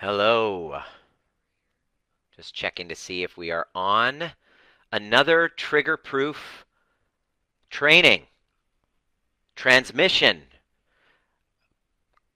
[0.00, 0.80] Hello.
[2.36, 4.30] Just checking to see if we are on
[4.92, 6.64] another trigger proof
[7.68, 8.22] training.
[9.56, 10.42] Transmission.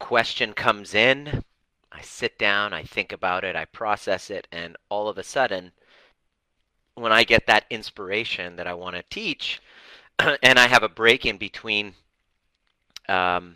[0.00, 1.44] Question comes in.
[1.92, 5.70] I sit down, I think about it, I process it, and all of a sudden,
[6.96, 9.62] when I get that inspiration that I want to teach,
[10.18, 11.94] and I have a break in between
[13.08, 13.54] um,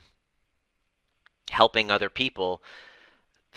[1.50, 2.62] helping other people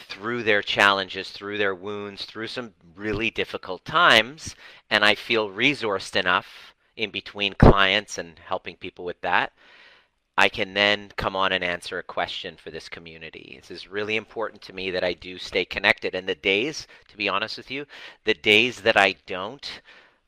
[0.07, 4.55] through their challenges, through their wounds, through some really difficult times,
[4.89, 9.53] and I feel resourced enough in between clients and helping people with that,
[10.37, 13.57] I can then come on and answer a question for this community.
[13.59, 16.15] This is really important to me that I do stay connected.
[16.15, 17.85] And the days, to be honest with you,
[18.23, 19.81] the days that I don't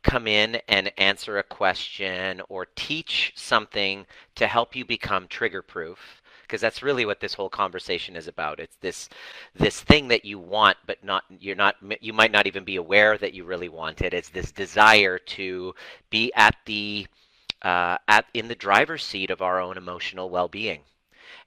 [0.03, 6.20] come in and answer a question or teach something to help you become trigger proof,
[6.51, 8.59] because that's really what this whole conversation is about.
[8.59, 9.07] It's this
[9.55, 13.17] this thing that you want, but not you're not you might not even be aware
[13.17, 14.13] that you really want it.
[14.13, 15.73] It's this desire to
[16.09, 17.07] be at the
[17.61, 20.81] uh, at in the driver's seat of our own emotional well-being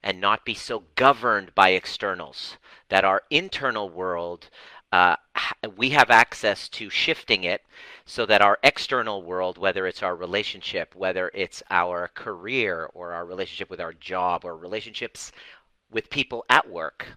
[0.01, 2.57] and not be so governed by externals
[2.89, 4.49] that our internal world
[4.95, 5.15] uh,
[5.75, 7.61] we have access to shifting it
[8.05, 13.25] so that our external world, whether it's our relationship, whether it's our career or our
[13.25, 15.33] relationship with our job or relationships
[15.91, 17.07] with people at work,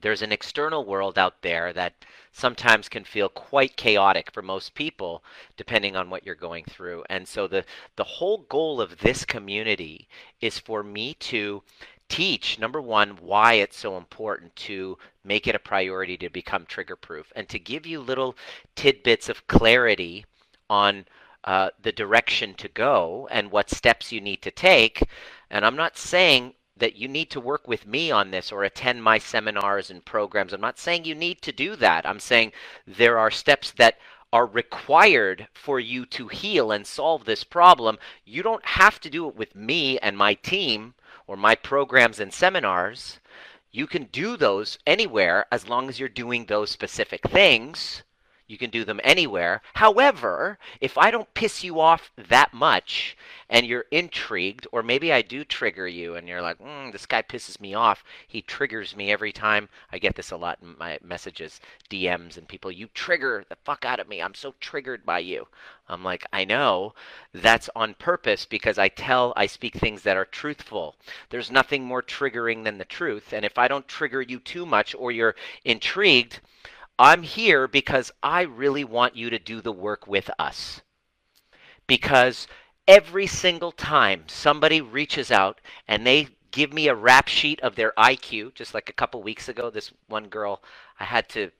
[0.00, 5.24] there's an external world out there that sometimes can feel quite chaotic for most people
[5.56, 7.02] depending on what you're going through.
[7.10, 7.64] And so the
[7.96, 10.08] the whole goal of this community
[10.40, 11.64] is for me to
[12.10, 16.96] teach number one why it's so important to make it a priority to become trigger
[16.96, 18.36] proof and to give you little
[18.74, 20.26] tidbits of clarity
[20.68, 21.06] on
[21.44, 25.02] uh, the direction to go and what steps you need to take.
[25.50, 29.02] And i'm not saying that you need to work with me on this or attend
[29.02, 30.52] my seminars and programs.
[30.52, 32.06] I'm not saying you need to do that.
[32.06, 32.52] I'm saying
[32.86, 33.98] there are steps that
[34.32, 37.98] are required for you to heal and solve this problem.
[38.24, 40.94] You don't have to do it with me and my team
[41.30, 43.20] or my programs and seminars,
[43.70, 48.02] you can do those anywhere as long as you're doing those specific things.
[48.50, 49.62] You can do them anywhere.
[49.74, 53.16] However, if I don't piss you off that much
[53.48, 57.22] and you're intrigued, or maybe I do trigger you and you're like, mm, this guy
[57.22, 58.02] pisses me off.
[58.26, 59.68] He triggers me every time.
[59.92, 63.84] I get this a lot in my messages, DMs, and people, you trigger the fuck
[63.84, 64.20] out of me.
[64.20, 65.46] I'm so triggered by you.
[65.88, 66.94] I'm like, I know
[67.32, 70.96] that's on purpose because I tell, I speak things that are truthful.
[71.28, 73.32] There's nothing more triggering than the truth.
[73.32, 76.40] And if I don't trigger you too much or you're intrigued,
[77.00, 80.82] I'm here because I really want you to do the work with us.
[81.86, 82.46] Because
[82.86, 87.94] every single time somebody reaches out and they give me a rap sheet of their
[87.96, 90.62] IQ, just like a couple weeks ago, this one girl,
[90.98, 91.52] I had to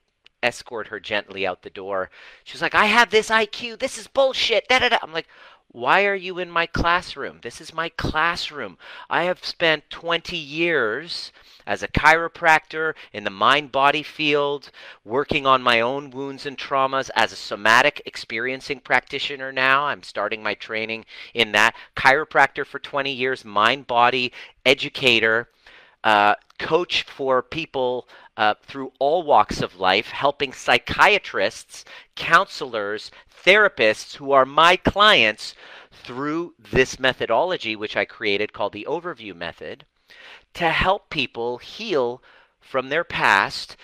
[0.43, 2.11] escort her gently out the door.
[2.45, 3.79] She was like, I have this IQ.
[3.79, 4.69] This is bullshit.
[4.69, 4.99] Da, da, da.
[5.03, 5.29] I'm like,
[5.69, 7.39] why are you in my classroom?
[7.43, 8.77] This is my classroom.
[9.09, 11.33] I have spent 20 years
[11.71, 14.73] as a chiropractor in the mind body field,
[15.05, 19.85] working on my own wounds and traumas as a somatic experiencing practitioner now.
[19.85, 21.77] I'm starting my training in that.
[21.95, 24.33] Chiropractor for 20 years, mind body
[24.67, 25.49] educator.
[26.03, 31.85] Uh, coach for people uh, through all walks of life, helping psychiatrists,
[32.17, 33.13] counselors,
[33.45, 35.55] therapists who are my clients
[35.93, 39.85] through this methodology, which I created called the Overview Method,
[40.55, 42.23] to help people heal
[42.61, 43.77] from their past,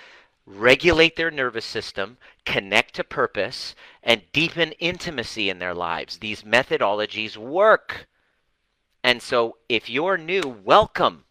[0.44, 6.18] regulate their nervous system, connect to purpose, and deepen intimacy in their lives.
[6.18, 8.06] These methodologies work.
[9.02, 11.24] And so, if you're new, welcome.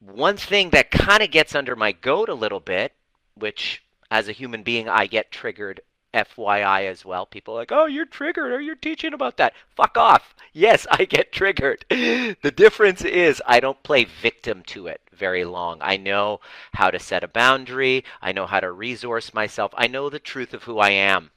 [0.00, 2.94] One thing that kind of gets under my goat a little bit,
[3.34, 5.80] which as a human being I get triggered
[6.14, 7.26] FYI as well.
[7.26, 9.54] People like, oh, you're triggered or you're teaching about that.
[9.76, 10.34] Fuck off.
[10.54, 11.84] Yes, I get triggered.
[11.88, 15.78] the difference is I don't play victim to it very long.
[15.80, 16.40] I know
[16.72, 18.02] how to set a boundary.
[18.20, 19.72] I know how to resource myself.
[19.76, 21.30] I know the truth of who I am.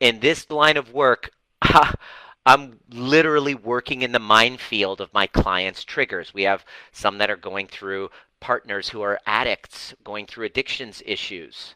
[0.00, 1.30] In this line of work,
[2.44, 6.34] I'm literally working in the minefield of my clients' triggers.
[6.34, 11.74] We have some that are going through partners who are addicts, going through addictions issues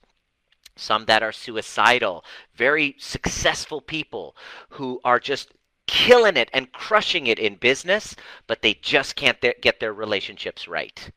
[0.76, 2.25] some that are suicidal,
[2.55, 4.37] very successful people
[4.70, 5.52] who are just
[5.87, 8.14] killing it and crushing it in business,
[8.46, 11.11] but they just can't th- get their relationships right.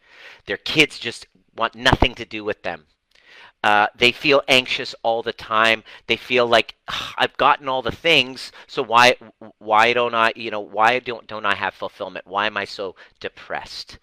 [0.45, 2.85] Their kids just want nothing to do with them.
[3.61, 5.83] Uh, they feel anxious all the time.
[6.07, 6.75] They feel like
[7.17, 9.15] I've gotten all the things, so why
[9.57, 12.25] why don't I you know why don't don't I have fulfillment?
[12.25, 13.99] Why am I so depressed?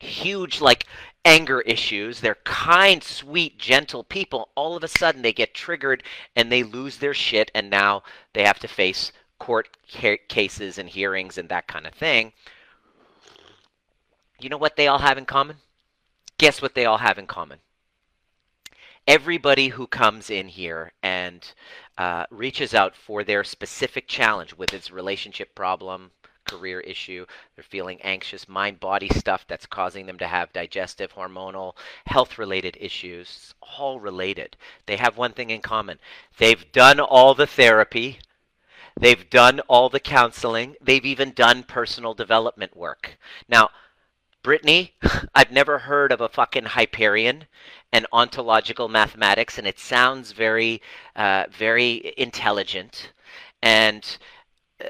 [0.00, 0.84] Huge like
[1.24, 2.20] anger issues.
[2.20, 4.48] They're kind, sweet, gentle people.
[4.54, 6.02] All of a sudden, they get triggered
[6.36, 8.02] and they lose their shit, and now
[8.32, 9.68] they have to face court
[10.28, 12.32] cases and hearings and that kind of thing.
[14.40, 15.56] You know what they all have in common?
[16.38, 17.58] Guess what they all have in common?
[19.06, 21.52] Everybody who comes in here and
[21.98, 26.12] uh, reaches out for their specific challenge with its relationship problem,
[26.44, 27.26] career issue.
[27.54, 31.74] They're feeling anxious, mind body stuff that's causing them to have digestive, hormonal,
[32.06, 34.56] health related issues, all related.
[34.86, 35.98] They have one thing in common
[36.38, 38.18] they've done all the therapy.
[38.98, 40.76] They've done all the counseling.
[40.80, 43.16] They've even done personal development work.
[43.48, 43.70] Now,
[44.42, 44.94] Brittany,
[45.34, 47.46] I've never heard of a fucking Hyperion
[47.92, 50.82] and ontological mathematics, and it sounds very,
[51.14, 53.12] uh, very intelligent.
[53.62, 54.18] And
[54.82, 54.88] uh,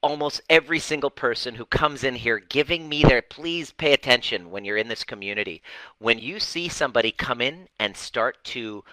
[0.00, 4.64] almost every single person who comes in here giving me their please pay attention when
[4.64, 5.62] you're in this community.
[5.98, 8.84] When you see somebody come in and start to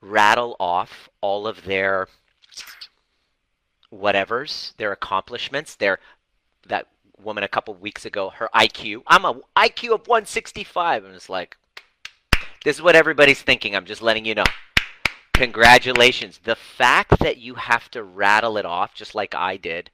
[0.00, 2.08] rattle off all of their
[3.92, 5.98] whatevers, their accomplishments, their
[6.66, 6.88] that
[7.22, 9.02] woman a couple weeks ago, her IQ.
[9.06, 11.04] I'm a IQ of 165.
[11.04, 11.56] And it's like,
[12.64, 13.74] this is what everybody's thinking.
[13.74, 14.44] I'm just letting you know.
[15.36, 16.40] Congratulations.
[16.44, 19.90] The fact that you have to rattle it off, just like I did,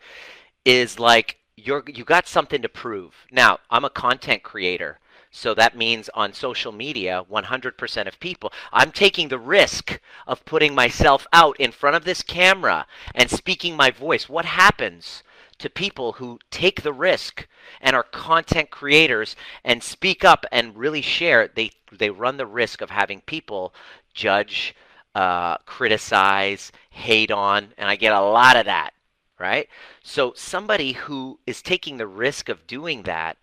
[0.64, 3.26] is like you're you got something to prove.
[3.32, 5.00] Now, I'm a content creator.
[5.32, 10.76] So that means on social media, 100% of people, I'm taking the risk of putting
[10.76, 14.28] myself out in front of this camera and speaking my voice.
[14.28, 15.24] What happens
[15.58, 17.48] to people who take the risk
[17.80, 19.34] and are content creators
[19.64, 21.48] and speak up and really share?
[21.48, 23.74] They they run the risk of having people
[24.14, 24.76] judge
[25.14, 28.92] uh, criticize, hate on, and I get a lot of that,
[29.38, 29.68] right?
[30.02, 33.36] So somebody who is taking the risk of doing that,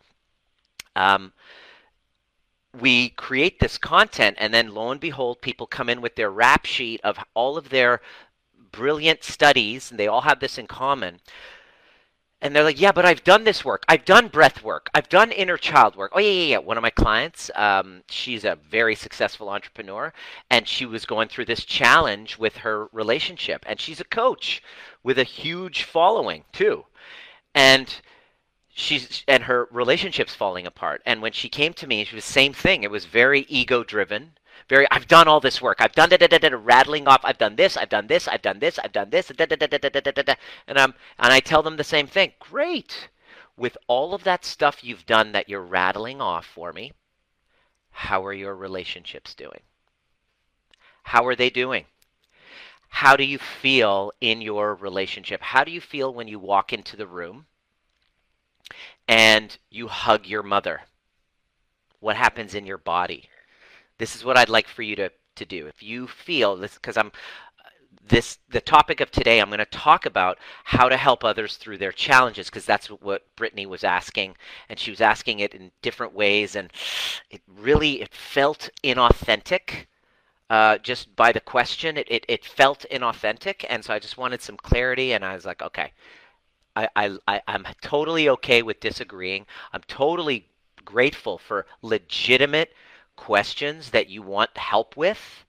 [0.95, 1.33] um,
[2.80, 6.66] we create this content, and then lo and behold, people come in with their rap
[6.66, 8.01] sheet of all of their
[8.71, 11.19] brilliant studies, and they all have this in common
[12.41, 13.83] and they're like, yeah, but I've done this work.
[13.89, 14.89] I've done breath work.
[14.94, 16.12] I've done inner child work.
[16.15, 16.57] Oh, yeah, yeah, yeah.
[16.59, 20.13] One of my clients, um, she's a very successful entrepreneur,
[20.50, 23.65] and she was going through this challenge with her relationship.
[23.68, 24.63] And she's a coach
[25.03, 26.86] with a huge following, too.
[27.53, 27.94] And
[28.69, 31.01] she's and her relationship's falling apart.
[31.06, 32.83] And when she came to me, she was the same thing.
[32.83, 34.31] It was very ego driven
[34.69, 35.77] very I've done all this work.
[35.81, 37.21] I've done da, da, da, da, rattling off.
[37.24, 37.75] I've done this.
[37.75, 38.27] I've done this.
[38.27, 38.80] I've done this.
[38.80, 39.27] I've done this.
[39.27, 40.36] Da, da, da, da, da, da, da, da.
[40.68, 42.33] And um and I tell them the same thing.
[42.39, 43.10] Great.
[43.57, 46.94] With all of that stuff you've done that you're rattling off for me,
[47.92, 49.60] how are your relationships doing?
[51.04, 51.86] How are they doing?
[52.89, 55.42] How do you feel in your relationship?
[55.42, 57.45] How do you feel when you walk into the room
[59.07, 60.81] and you hug your mother?
[62.00, 63.30] What happens in your body?
[63.99, 65.67] This is what I'd like for you to, to do.
[65.67, 67.11] If you feel this, because I'm
[68.07, 71.77] this the topic of today i'm going to talk about how to help others through
[71.77, 74.35] their challenges because that's what brittany was asking
[74.67, 76.71] and she was asking it in different ways and
[77.29, 79.85] it really it felt inauthentic
[80.49, 81.95] uh, just by the question.
[81.95, 85.45] It, it, it felt inauthentic and so i just wanted some clarity and i was
[85.45, 85.91] like okay.
[86.75, 89.45] I, I, I i'm totally okay with disagreeing.
[89.73, 90.47] I'm totally
[90.85, 92.73] grateful for legitimate
[93.19, 95.44] questions that you want help with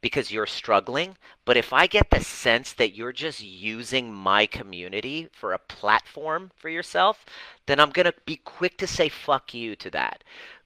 [0.00, 1.16] because you're struggling.
[1.44, 6.50] But if I get the sense that you're just using my community for a platform
[6.56, 7.24] for yourself,
[7.66, 10.24] then I'm going to be quick to say fuck you to that.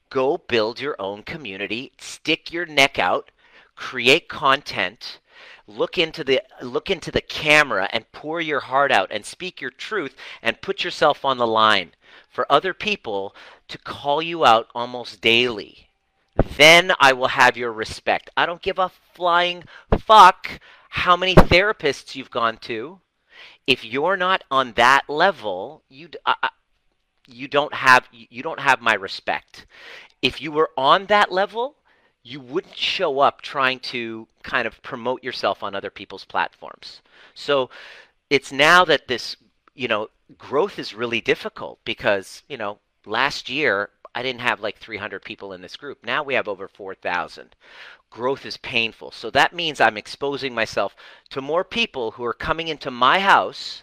[0.09, 3.31] Go build your own community, stick your neck out,
[3.77, 5.21] create content,
[5.67, 9.71] look into the look into the camera and pour your heart out and speak your
[9.71, 11.93] truth and put yourself on the line
[12.31, 13.35] for other people
[13.69, 15.86] to call you out almost daily
[16.57, 18.31] then I will have your respect.
[18.37, 19.65] I don't give a flying
[19.99, 23.01] fuck how many therapists you've gone to.
[23.67, 26.35] If you're not on that level, you uh,
[27.27, 29.67] you don't have you don't have my respect.
[30.23, 31.77] If you were on that level,
[32.23, 37.01] you wouldn't show up trying to kind of promote yourself on other people's platforms.
[37.35, 37.71] So
[38.31, 39.37] it's now that this,
[39.75, 44.79] you know, growth is really difficult because, you know, last year I didn't have like
[44.79, 45.99] 300 people in this group.
[46.03, 47.55] Now we have over 4,000.
[48.09, 49.11] Growth is painful.
[49.11, 50.97] So that means I'm exposing myself
[51.31, 53.83] to more people who are coming into my house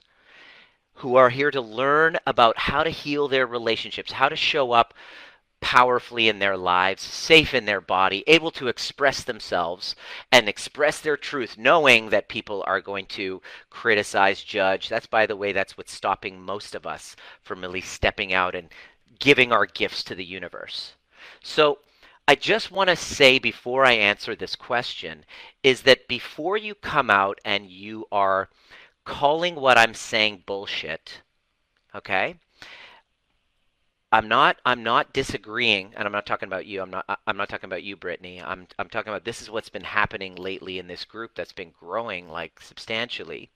[0.96, 4.96] who are here to learn about how to heal their relationships, how to show up
[5.62, 9.96] powerfully in their lives, safe in their body, able to express themselves
[10.32, 14.90] and express their truth, knowing that people are going to criticize, judge.
[14.90, 18.70] That's, by the way, that's what's stopping most of us from really stepping out and
[19.20, 20.94] giving our gifts to the universe.
[21.42, 21.80] So
[22.28, 25.26] I just want to say before I answer this question
[25.62, 28.50] is that before you come out and you are
[29.06, 31.22] calling what I'm saying bullshit,
[31.94, 32.36] okay?
[34.14, 36.82] I'm not I'm not disagreeing and I'm not talking about you.
[36.82, 38.42] I'm not I'm not talking about you Brittany.
[38.42, 41.72] I'm I'm talking about this is what's been happening lately in this group that's been
[41.72, 43.50] growing like substantially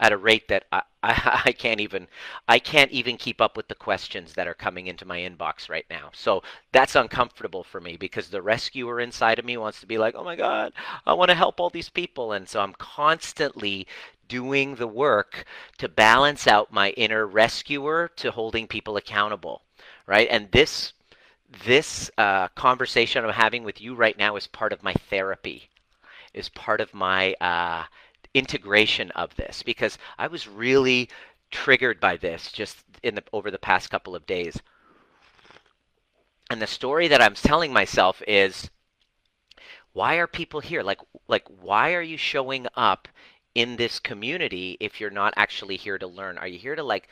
[0.00, 2.08] at a rate that I, I, I, can't even
[2.48, 5.86] I can't even keep up with the questions that are coming into my inbox right
[5.90, 6.10] now.
[6.12, 10.14] So that's uncomfortable for me because the rescuer inside of me wants to be like,
[10.14, 10.72] "Oh my god,
[11.06, 13.86] I want to help all these people." And so I'm constantly
[14.28, 15.44] doing the work
[15.78, 19.62] to balance out my inner rescuer to holding people accountable,
[20.06, 20.28] right?
[20.30, 20.92] And this
[21.66, 25.68] this uh, conversation I'm having with you right now is part of my therapy,
[26.32, 27.84] is part of my uh,
[28.34, 31.08] integration of this because I was really
[31.50, 34.60] triggered by this just in the over the past couple of days.
[36.50, 38.70] And the story that I'm telling myself is
[39.92, 40.82] why are people here?
[40.82, 43.08] Like like why are you showing up
[43.54, 46.38] in this community if you're not actually here to learn?
[46.38, 47.08] Are you here to like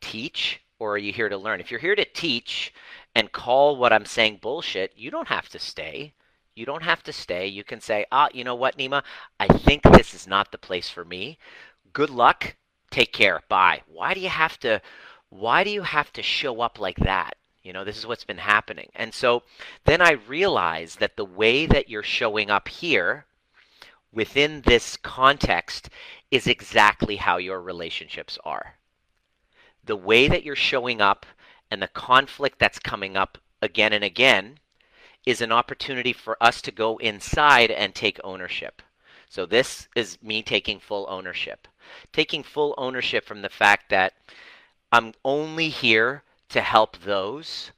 [0.00, 1.60] teach or are you here to learn?
[1.60, 2.72] If you're here to teach
[3.14, 6.12] and call what I'm saying bullshit, you don't have to stay.
[6.56, 7.46] You don't have to stay.
[7.46, 9.04] You can say, ah, you know what, Nima?
[9.38, 11.38] I think this is not the place for me.
[11.92, 12.56] Good luck.
[12.90, 13.42] Take care.
[13.48, 13.82] Bye.
[13.86, 14.80] Why do you have to
[15.28, 17.36] why do you have to show up like that?
[17.62, 18.88] You know, this is what's been happening.
[18.94, 19.42] And so
[19.84, 23.26] then I realized that the way that you're showing up here
[24.12, 25.90] within this context
[26.30, 28.76] is exactly how your relationships are.
[29.84, 31.26] The way that you're showing up
[31.70, 34.58] and the conflict that's coming up again and again
[35.26, 38.80] is an opportunity for us to go inside and take ownership.
[39.28, 41.66] So this is me taking full ownership.
[42.12, 44.14] Taking full ownership from the fact that
[44.92, 47.72] I'm only here to help those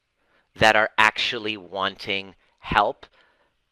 [0.54, 3.06] that are actually wanting help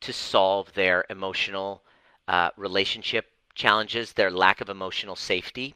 [0.01, 1.83] to solve their emotional
[2.29, 5.75] uh, relationship challenges, their lack of emotional safety,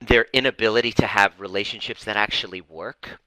[0.00, 3.18] their inability to have relationships that actually work,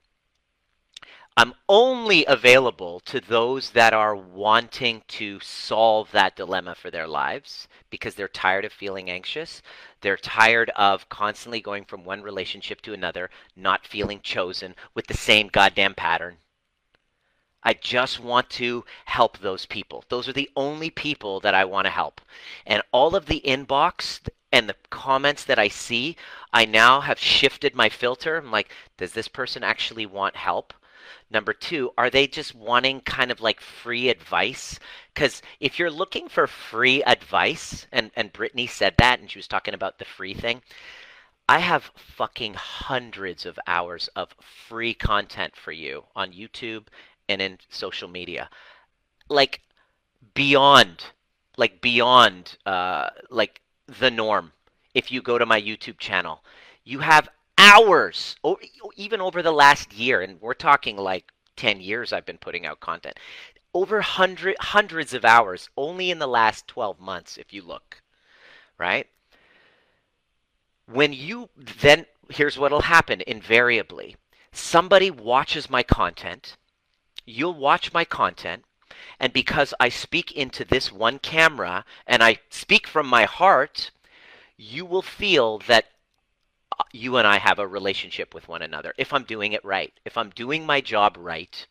[1.38, 7.68] I'm only available to those that are wanting to solve that dilemma for their lives
[7.90, 9.62] because they're tired of feeling anxious.
[10.02, 15.14] They're tired of constantly going from one relationship to another, not feeling chosen with the
[15.14, 16.38] same goddamn pattern.
[17.64, 20.04] I just want to help those people.
[20.10, 22.22] Those are the only people that I want to help.
[22.66, 24.22] And all of the inbox
[24.52, 26.16] and the comments that I see,
[26.54, 28.38] I now have shifted my filter.
[28.38, 30.74] I'm like, does this person actually want help?
[31.32, 34.80] Number two, are they just wanting kind of like free advice?
[35.14, 39.48] Because if you're looking for free advice, and, and Brittany said that, and she was
[39.48, 40.62] talking about the free thing,
[41.48, 44.36] I have fucking hundreds of hours of
[44.68, 46.88] free content for you on YouTube
[47.28, 48.50] and in social media.
[49.30, 49.62] Like
[50.34, 51.06] beyond,
[51.58, 53.62] like beyond, uh, like
[54.00, 54.52] the norm.
[54.96, 56.44] If you go to my YouTube channel,
[56.84, 58.58] you have hours, or
[58.96, 62.80] even over the last year, and we're talking like 10 years I've been putting out
[62.80, 63.20] content.
[63.74, 68.02] Over hundred, hundreds of hours only in the last 12 months, if you look,
[68.78, 69.08] right?
[70.88, 71.50] When you
[71.82, 74.16] then, here's what'll happen invariably
[74.52, 76.58] somebody watches my content,
[77.26, 78.64] you'll watch my content,
[79.20, 83.92] and because I speak into this one camera and I speak from my heart,
[84.58, 85.89] you will feel that
[86.92, 89.94] you and I have a relationship with one another if I'm doing it right.
[90.06, 91.66] If I'm doing my job right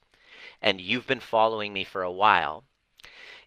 [0.61, 2.65] and you've been following me for a while,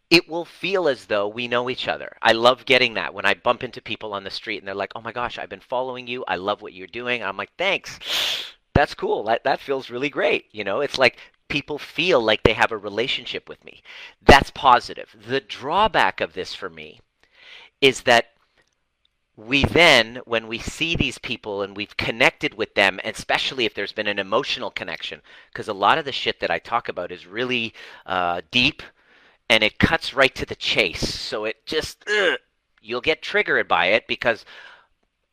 [0.10, 2.18] it will feel as though we know each other.
[2.22, 4.91] I love getting that when I bump into people on the street and they're like,
[4.96, 6.24] "Oh my gosh, I've been following you.
[6.27, 7.98] I love what you're doing." I'm like, "Thanks.
[8.74, 9.24] That's cool.
[9.24, 12.77] That that feels really great." You know, it's like people feel like they have a
[12.77, 13.82] relationship with me.
[14.22, 15.15] That's positive.
[15.27, 17.00] The drawback of this for me
[17.82, 18.34] is that
[19.48, 23.91] we then, when we see these people and we've connected with them, especially if there's
[23.91, 25.21] been an emotional connection,
[25.51, 27.74] because a lot of the shit that I talk about is really
[28.05, 28.83] uh, deep
[29.50, 31.19] and it cuts right to the chase.
[31.19, 32.38] So it just, ugh,
[32.81, 34.45] you'll get triggered by it because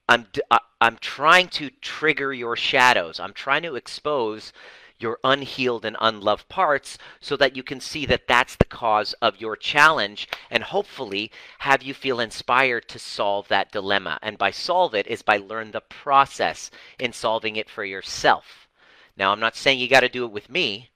[0.08, 3.20] I'm, uh, I'm trying to trigger your shadows.
[3.20, 4.52] I'm trying to expose
[5.00, 9.40] your unhealed and unloved parts so that you can see that that's the cause of
[9.40, 14.18] your challenge and hopefully have you feel inspired to solve that dilemma.
[14.22, 18.68] And by solve it is by learn the process in solving it for yourself.
[19.16, 20.90] Now, I'm not saying you got to do it with me,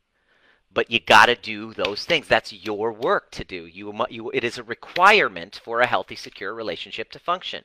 [0.72, 2.28] but you got to do those things.
[2.28, 3.66] That's your work to do.
[3.66, 7.64] You, you, it is a requirement for a healthy, secure relationship to function.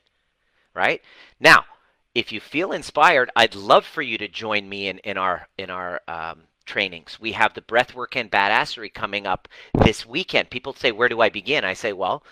[0.73, 1.01] Right?
[1.39, 1.65] Now,
[2.17, 5.69] if you feel inspired, I'd love for you to join me in, in our in
[5.69, 7.19] our um, trainings.
[7.19, 9.47] We have the breathwork and badassery coming up
[9.83, 10.49] this weekend.
[10.49, 11.63] People say, Where do I begin?
[11.63, 12.23] I say, Well,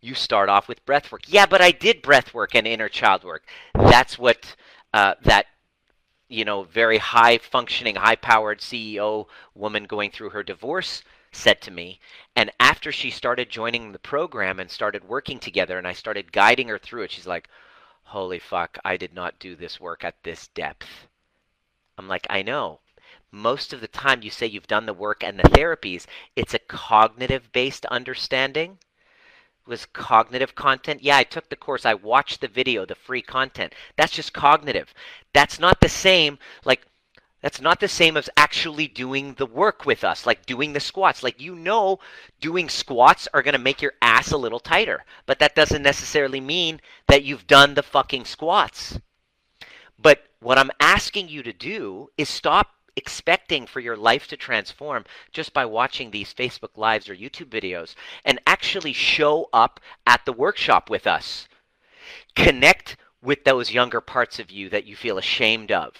[0.00, 1.24] you start off with breathwork.
[1.26, 3.42] Yeah, but I did breathwork and inner child work.
[3.74, 4.54] That's what
[4.94, 5.46] uh, that
[6.28, 11.72] you know very high functioning, high powered CEO woman going through her divorce said to
[11.72, 11.98] me.
[12.36, 16.68] And after she started joining the program and started working together, and I started guiding
[16.68, 17.48] her through it, she's like,
[18.12, 18.78] "Holy fuck!
[18.84, 21.08] I did not do this work at this depth."
[21.96, 22.80] I'm like, I know.
[23.30, 26.58] Most of the time, you say you've done the work and the therapies, it's a
[26.58, 28.78] cognitive based understanding
[29.66, 31.02] was cognitive content.
[31.02, 31.86] Yeah, I took the course.
[31.86, 33.74] I watched the video, the free content.
[33.96, 34.92] That's just cognitive.
[35.32, 36.86] That's not the same like
[37.42, 41.22] that's not the same as actually doing the work with us, like doing the squats.
[41.22, 41.98] Like you know
[42.40, 46.40] doing squats are going to make your ass a little tighter, but that doesn't necessarily
[46.40, 48.98] mean that you've done the fucking squats.
[49.98, 55.04] But what I'm asking you to do is stop expecting for your life to transform
[55.32, 57.94] just by watching these Facebook Lives or YouTube videos
[58.24, 61.48] and actually show up at the workshop with us.
[62.36, 65.94] Connect with those younger parts of you that you feel ashamed of.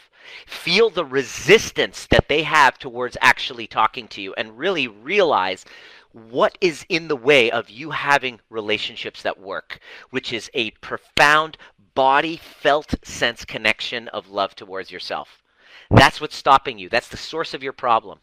[0.46, 5.64] Feel the resistance that they have towards actually talking to you and really realize
[6.12, 9.78] what is in the way of you having relationships that work,
[10.10, 11.56] which is a profound
[11.94, 15.42] body felt sense connection of love towards yourself.
[15.90, 16.88] That's what's stopping you.
[16.88, 18.20] That's the source of your problem.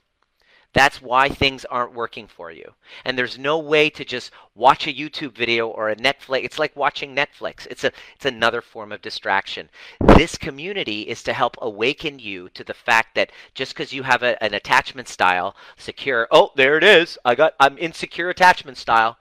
[0.73, 2.75] That's why things aren't working for you.
[3.03, 6.43] And there's no way to just watch a YouTube video or a Netflix.
[6.43, 7.65] It's like watching Netflix.
[7.71, 9.69] It's a it's another form of distraction.
[9.99, 14.21] This community is to help awaken you to the fact that just because you have
[14.21, 17.17] a, an attachment style, secure, oh, there it is.
[17.25, 19.17] I got I'm insecure attachment style.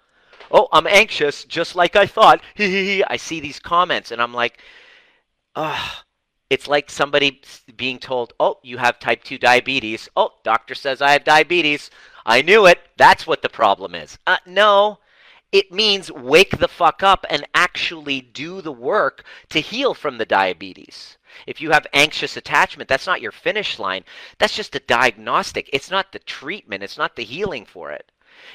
[0.51, 2.43] Oh, I'm anxious, just like I thought.
[2.59, 4.61] I see these comments and I'm like,
[5.55, 6.05] ugh
[6.51, 7.41] it's like somebody
[7.77, 11.91] being told, "Oh, you have type 2 diabetes." "Oh, doctor says I have diabetes."
[12.25, 12.81] I knew it.
[12.97, 14.19] That's what the problem is.
[14.27, 14.99] Uh, no,
[15.51, 20.27] it means wake the fuck up and actually do the work to heal from the
[20.27, 21.17] diabetes.
[21.47, 24.05] If you have anxious attachment, that's not your finish line.
[24.39, 25.71] That's just a diagnostic.
[25.73, 28.11] It's not the treatment, it's not the healing for it.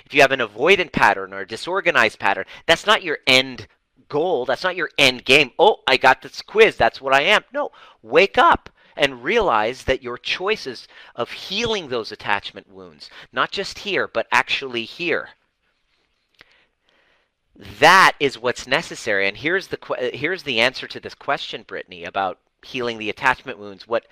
[0.06, 3.68] If you have an avoidant pattern or a disorganized pattern, that's not your end
[4.10, 4.46] goal.
[4.46, 5.52] That's not your end game.
[5.58, 6.76] Oh, I got this quiz.
[6.76, 7.44] That's what I am.
[7.54, 13.80] No, wake up and realize that your choices of healing those attachment wounds, not just
[13.80, 15.30] here, but actually here.
[17.56, 19.28] That is what's necessary.
[19.28, 23.88] And here's the here's the answer to this question, Brittany, about healing the attachment wounds.
[23.88, 24.06] What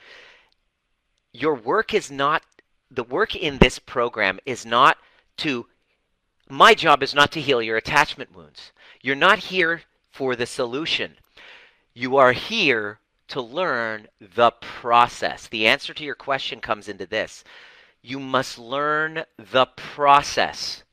[1.33, 2.43] your work is not
[2.91, 4.97] the work in this program is not
[5.37, 5.65] to
[6.51, 8.73] my job is not to heal your attachment wounds.
[9.01, 11.15] You're not here for the solution.
[11.93, 15.47] You are here to learn the process.
[15.47, 17.45] The answer to your question comes into this.
[18.01, 20.83] You must learn the process.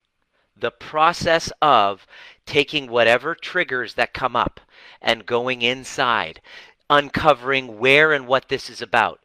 [0.57, 2.07] The process of
[2.47, 4.61] taking whatever triggers that come up
[5.03, 6.41] and going inside,
[6.89, 9.21] uncovering where and what this is about,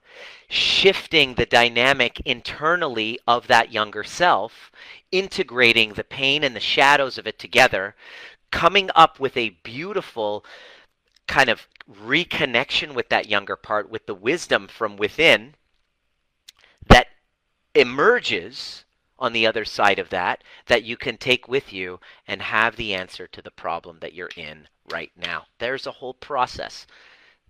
[0.53, 4.71] shifting the dynamic internally of that younger self,
[5.11, 7.95] integrating the pain and the shadows of it together
[8.51, 10.45] coming up with a beautiful
[11.27, 15.55] kind of reconnection with that younger part, with the wisdom from within
[16.85, 17.07] that
[17.73, 18.85] emerges
[19.17, 22.93] on the other side of that, that you can take with you and have the
[22.93, 25.45] answer to the problem that you're in right now.
[25.57, 26.85] There's a whole process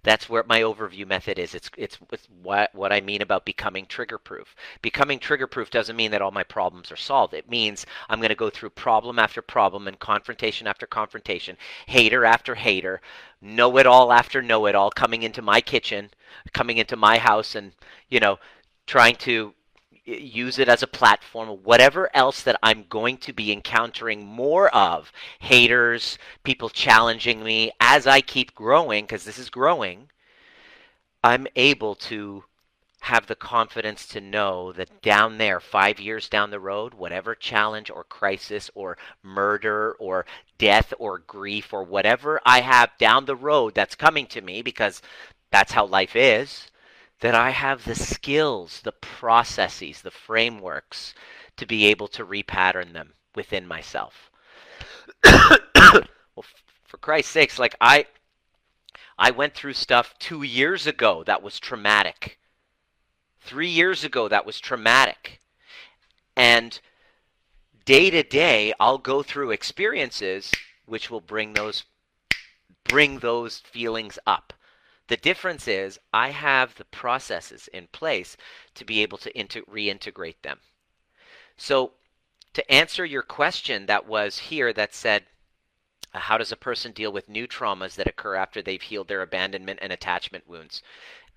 [0.04, 1.56] that's where my overview method is.
[1.56, 4.56] It's it's, it's what what I mean about becoming trigger proof.
[4.82, 7.34] Becoming trigger proof doesn't mean that all my problems are solved.
[7.34, 12.26] It means I'm going to go through problem after problem and confrontation after confrontation, hater
[12.26, 13.02] after hater,
[13.42, 16.10] know it all after know it all coming into my kitchen,
[16.54, 17.74] coming into my house and,
[18.10, 18.40] you know,
[18.86, 19.54] trying to
[20.06, 25.12] use it as a platform, whatever else that I'm going to be encountering more of
[25.40, 30.10] haters, people challenging me as I keep growing, because this is growing,
[31.24, 32.44] I'm able to
[33.00, 37.90] have the confidence to know that down there, five years down the road, whatever challenge
[37.90, 40.26] or crisis or murder or
[40.58, 45.02] death or grief or whatever I have down the road that's coming to me, because
[45.52, 46.70] that's how life is
[47.24, 51.14] that I have the skills, the processes, the frameworks
[51.56, 54.30] to be able to repattern them within myself.
[55.24, 56.44] well,
[56.84, 58.08] for Christ's sakes, like I
[59.18, 62.40] I went through stuff 2 years ago that was traumatic.
[63.40, 65.40] 3 years ago that was traumatic.
[66.36, 66.78] And
[67.86, 70.52] day to day I'll go through experiences
[70.86, 71.86] which will bring those
[72.84, 74.52] bring those feelings up
[75.08, 78.38] The difference is I have the processes in place
[78.76, 80.60] to be able to reintegrate them.
[81.58, 81.94] So,
[82.54, 85.26] to answer your question that was here that said,
[86.14, 89.22] uh, how does a person deal with new traumas that occur after they've healed their
[89.22, 90.82] abandonment and attachment wounds?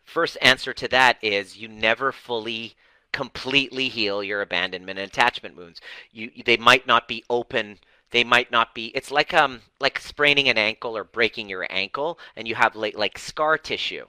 [0.05, 2.77] First answer to that is you never fully
[3.13, 5.81] completely heal your abandonment and attachment wounds.
[6.13, 7.79] You they might not be open
[8.11, 12.19] they might not be it's like um like spraining an ankle or breaking your ankle
[12.37, 14.07] and you have like like scar tissue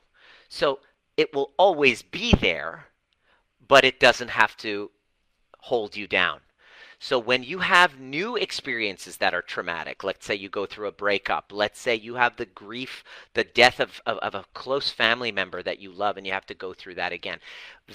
[0.50, 0.80] so
[1.16, 2.86] it will always be there
[3.68, 4.92] but it doesn't have to
[5.60, 6.40] hold you down
[7.00, 10.92] so when you have new experiences that are traumatic, let's say you go through a
[10.92, 13.04] breakup, let's say you have the grief,
[13.36, 16.48] the death of, of, of, a close family member that you love, and you have
[16.48, 17.40] to go through that again,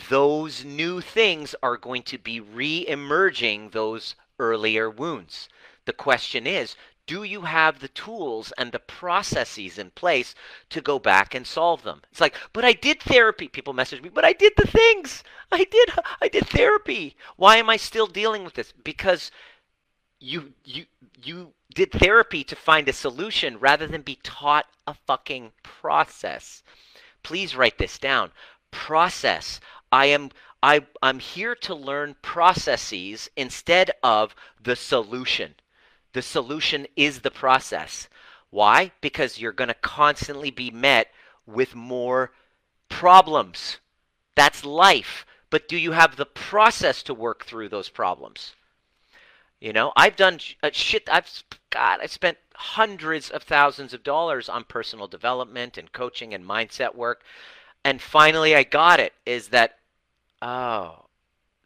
[0.08, 5.48] those new things are going to be re emerging those earlier wounds.
[5.84, 10.34] The question is, do you have the tools and the processes in place
[10.70, 12.02] to go back and solve them?
[12.12, 13.48] It's like, but I did therapy.
[13.48, 15.24] People message me, but I did the things.
[15.50, 15.90] I did
[16.20, 17.16] I did therapy.
[17.36, 18.72] Why am I still dealing with this?
[18.72, 19.32] Because
[20.20, 20.86] you you
[21.22, 26.62] you did therapy to find a solution rather than be taught a fucking process.
[27.24, 28.30] Please write this down.
[28.70, 29.58] Process.
[29.90, 30.30] I am
[30.62, 35.56] I I'm here to learn processes instead of the solution.
[36.12, 38.08] The solution is the process.
[38.50, 38.92] Why?
[39.00, 41.08] Because you're going to constantly be met
[41.46, 42.32] with more
[42.88, 43.78] problems.
[44.34, 45.24] That's life.
[45.50, 48.54] But do you have the process to work through those problems?
[49.60, 51.08] You know, I've done uh, shit.
[51.10, 51.30] I've
[51.70, 56.94] God, I spent hundreds of thousands of dollars on personal development and coaching and mindset
[56.96, 57.22] work,
[57.84, 59.12] and finally I got it.
[59.24, 59.78] Is that
[60.40, 61.01] oh,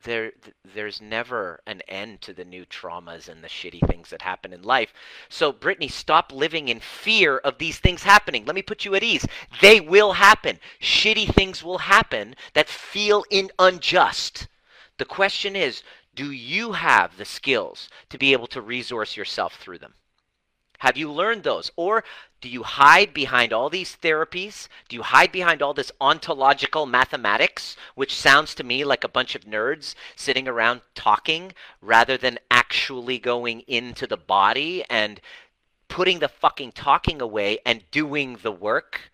[0.06, 0.32] there
[0.74, 4.62] there's never an end to the new traumas and the shitty things that happen in
[4.62, 4.94] life.
[5.28, 8.46] So Brittany, stop living in fear of these things happening.
[8.46, 9.26] Let me put you at ease.
[9.60, 10.58] They will happen.
[10.80, 14.48] Shitty things will happen that feel in unjust.
[14.96, 15.82] The question is,
[16.14, 19.94] do you have the skills to be able to resource yourself through them?
[20.78, 21.70] Have you learned those?
[21.76, 22.04] Or
[22.46, 24.68] do you hide behind all these therapies?
[24.88, 29.34] Do you hide behind all this ontological mathematics, which sounds to me like a bunch
[29.34, 35.20] of nerds sitting around talking rather than actually going into the body and
[35.88, 39.10] putting the fucking talking away and doing the work?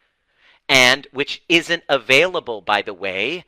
[0.69, 3.47] And which isn't available, by the way,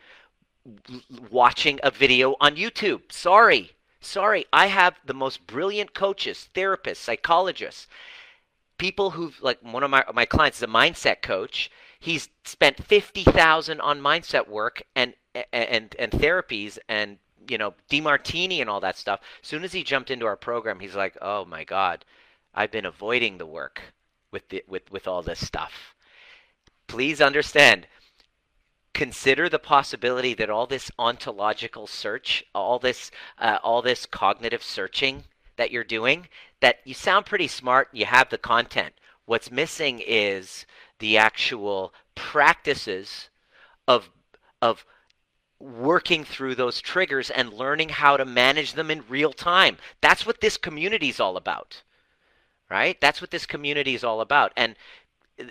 [1.31, 3.12] watching a video on YouTube.
[3.12, 3.73] Sorry.
[4.01, 7.87] Sorry, I have the most brilliant coaches, therapists, psychologists,
[8.78, 11.70] people who've like one of my my clients is a mindset coach.
[12.00, 15.14] He's spent fifty thousand on mindset work and
[15.52, 19.20] and and therapies and you know Demartini and all that stuff.
[19.42, 22.04] As soon as he jumped into our program, he's like, "Oh my God,
[22.54, 23.80] I've been avoiding the work
[24.30, 25.94] with the, with with all this stuff."
[26.87, 27.87] Please understand,
[28.92, 35.24] consider the possibility that all this ontological search, all this, uh, all this cognitive searching
[35.56, 36.28] that you're doing,
[36.60, 38.94] that you sound pretty smart, you have the content.
[39.26, 40.66] What's missing is
[40.98, 43.28] the actual practices
[43.88, 44.10] of
[44.60, 44.84] of
[45.60, 49.78] working through those triggers and learning how to manage them in real time.
[50.00, 51.82] That's what this community is all about.
[52.70, 53.00] Right?
[53.00, 54.52] That's what this community is all about.
[54.56, 54.76] And
[55.40, 55.44] uh,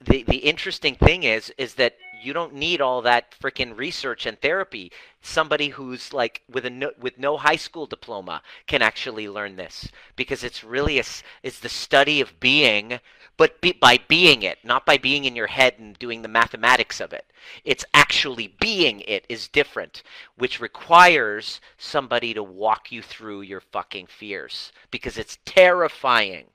[0.00, 4.40] the the interesting thing is is that you don't need all that freaking research and
[4.40, 4.92] therapy.
[5.20, 9.88] Somebody who's like with a no, with no high school diploma can actually learn this
[10.16, 11.04] because it's really a,
[11.42, 13.00] it's the study of being,
[13.36, 17.00] but be, by being it, not by being in your head and doing the mathematics
[17.00, 17.26] of it.
[17.64, 20.02] It's actually being it is different,
[20.36, 26.46] which requires somebody to walk you through your fucking fears because it's terrifying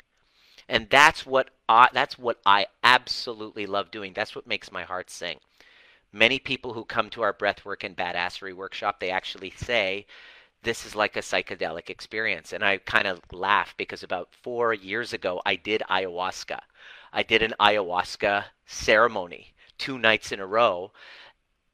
[0.69, 4.13] and that's what I, that's what I absolutely love doing.
[4.13, 5.39] That's what makes my heart sing.
[6.11, 10.05] Many people who come to our breathwork and badassery workshop, they actually say
[10.63, 12.53] this is like a psychedelic experience.
[12.53, 16.59] And I kind of laugh because about four years ago, I did ayahuasca.
[17.13, 20.91] I did an ayahuasca ceremony two nights in a row.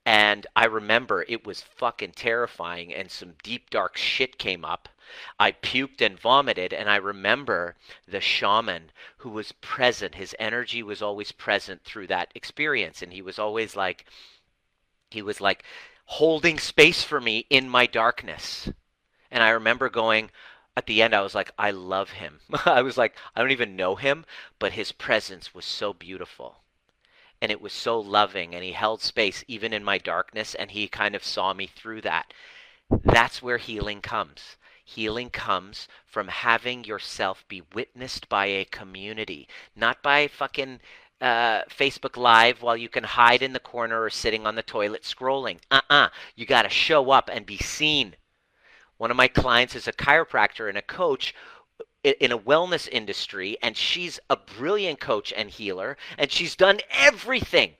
[0.06, 4.89] And I remember it was fucking terrifying, and some deep, dark shit came up.
[5.39, 10.16] I puked and vomited, and I remember the shaman who was present.
[10.16, 14.06] His energy was always present through that experience, and he was always like,
[15.10, 15.63] he was like
[16.06, 18.70] holding space for me in my darkness.
[19.32, 20.32] And I remember going,
[20.76, 22.39] at the end, I was like, I love him.
[22.66, 24.26] I was like, I don't even know him,
[24.60, 26.62] but his presence was so beautiful.
[27.43, 30.88] And it was so loving, and he held space even in my darkness, and he
[30.88, 32.34] kind of saw me through that.
[33.03, 34.56] That's where healing comes.
[34.86, 40.79] Healing comes from having yourself be witnessed by a community, not by fucking
[41.19, 45.03] uh, Facebook Live while you can hide in the corner or sitting on the toilet
[45.03, 45.60] scrolling.
[45.69, 48.15] Uh uh You got to show up and be seen.
[48.97, 51.36] One of my clients is a chiropractor and a coach
[52.04, 57.76] in a wellness industry, and she's a brilliant coach and healer, and she's done everything.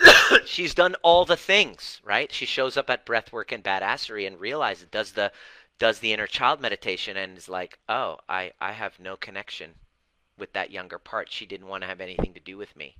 [0.44, 2.32] she's done all the things, right?
[2.32, 5.32] She shows up at breathwork and badassery and realizes does the
[5.78, 9.74] does the inner child meditation and is like, oh, I, I have no connection
[10.36, 11.30] with that younger part.
[11.30, 12.96] She didn't want to have anything to do with me.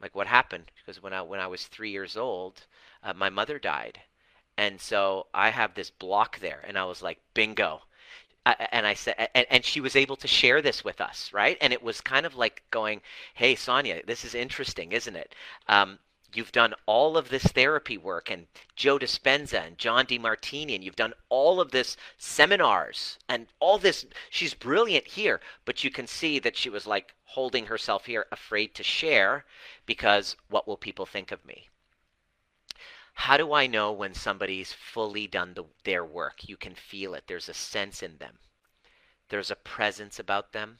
[0.00, 0.70] Like what happened?
[0.76, 2.66] Because when I when I was three years old,
[3.02, 4.00] uh, my mother died,
[4.56, 7.82] and so I have this block there, and I was like, bingo.
[8.72, 11.58] And I said, and, and she was able to share this with us, right?
[11.60, 13.02] And it was kind of like going,
[13.34, 15.34] "Hey, Sonia, this is interesting, isn't it?"
[15.68, 15.98] Um,
[16.34, 20.96] you've done all of this therapy work and Joe Dispenza and John Demartini and you've
[20.96, 26.38] done all of this seminars and all this she's brilliant here but you can see
[26.38, 29.44] that she was like holding herself here afraid to share
[29.86, 31.68] because what will people think of me
[33.18, 36.48] how do I know when somebody's fully done the, their work?
[36.48, 37.24] You can feel it.
[37.26, 38.38] There's a sense in them.
[39.28, 40.78] There's a presence about them.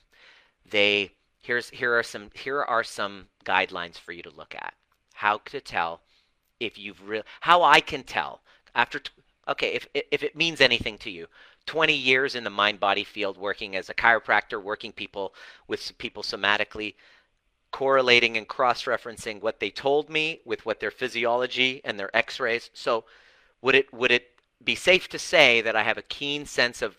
[0.65, 1.11] They
[1.43, 4.75] here's here are some here are some guidelines for you to look at.
[5.15, 6.03] How to tell
[6.61, 8.41] if you've real how I can tell
[8.73, 9.11] after t-
[9.49, 11.27] okay if if it means anything to you.
[11.67, 15.35] 20 years in the mind body field working as a chiropractor working people
[15.67, 16.95] with people somatically
[17.71, 22.71] correlating and cross referencing what they told me with what their physiology and their x-rays
[22.73, 23.05] so
[23.61, 24.31] would it would it
[24.65, 26.97] be safe to say that I have a keen sense of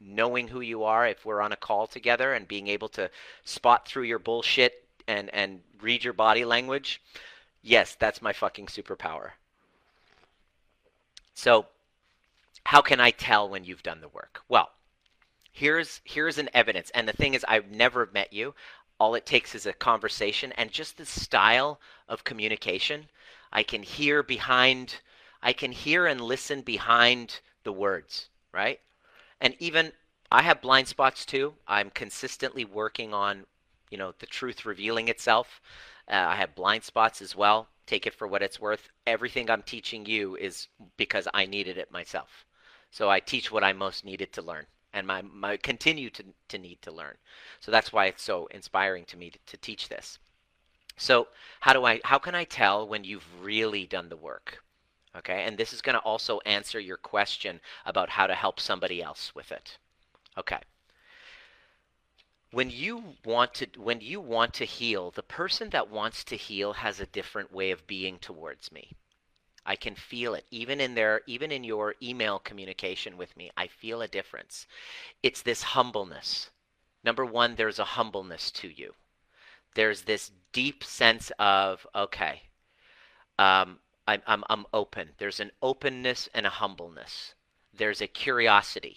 [0.00, 3.10] knowing who you are if we're on a call together and being able to
[3.44, 7.00] spot through your bullshit and and read your body language
[7.62, 9.32] Yes, that's my fucking superpower.
[11.34, 11.66] So,
[12.64, 14.42] how can I tell when you've done the work?
[14.48, 14.70] Well,
[15.52, 16.90] here's here's an evidence.
[16.94, 18.54] And the thing is I've never met you.
[19.00, 23.08] All it takes is a conversation and just the style of communication.
[23.50, 25.00] I can hear behind
[25.42, 28.78] I can hear and listen behind the words, right?
[29.40, 29.92] And even
[30.30, 31.54] I have blind spots too.
[31.66, 33.46] I'm consistently working on,
[33.90, 35.62] you know, the truth revealing itself.
[36.06, 37.68] Uh, I have blind spots as well.
[37.86, 38.90] Take it for what it's worth.
[39.06, 42.44] Everything I'm teaching you is because I needed it myself.
[42.90, 46.58] So I teach what I most needed to learn and my, my continue to, to
[46.58, 47.14] need to learn.
[47.60, 50.18] So that's why it's so inspiring to me to, to teach this.
[50.96, 51.28] So
[51.60, 54.62] how do I how can I tell when you've really done the work?
[55.16, 55.44] Okay?
[55.44, 59.34] And this is going to also answer your question about how to help somebody else
[59.34, 59.78] with it.
[60.36, 60.58] Okay
[62.52, 66.72] when you want to when you want to heal the person that wants to heal
[66.72, 68.92] has a different way of being towards me
[69.70, 70.44] i can feel it.
[70.50, 74.66] Even in their even in your email communication with me i feel a difference.
[75.22, 76.50] It's this humbleness.
[77.04, 78.94] Number 1 there's a humbleness to you.
[79.76, 82.42] There's this deep sense of okay
[83.38, 83.78] um,
[84.08, 85.10] I'm, I'm, I'm open.
[85.18, 87.34] There's an openness and a humbleness.
[87.72, 88.96] There's a curiosity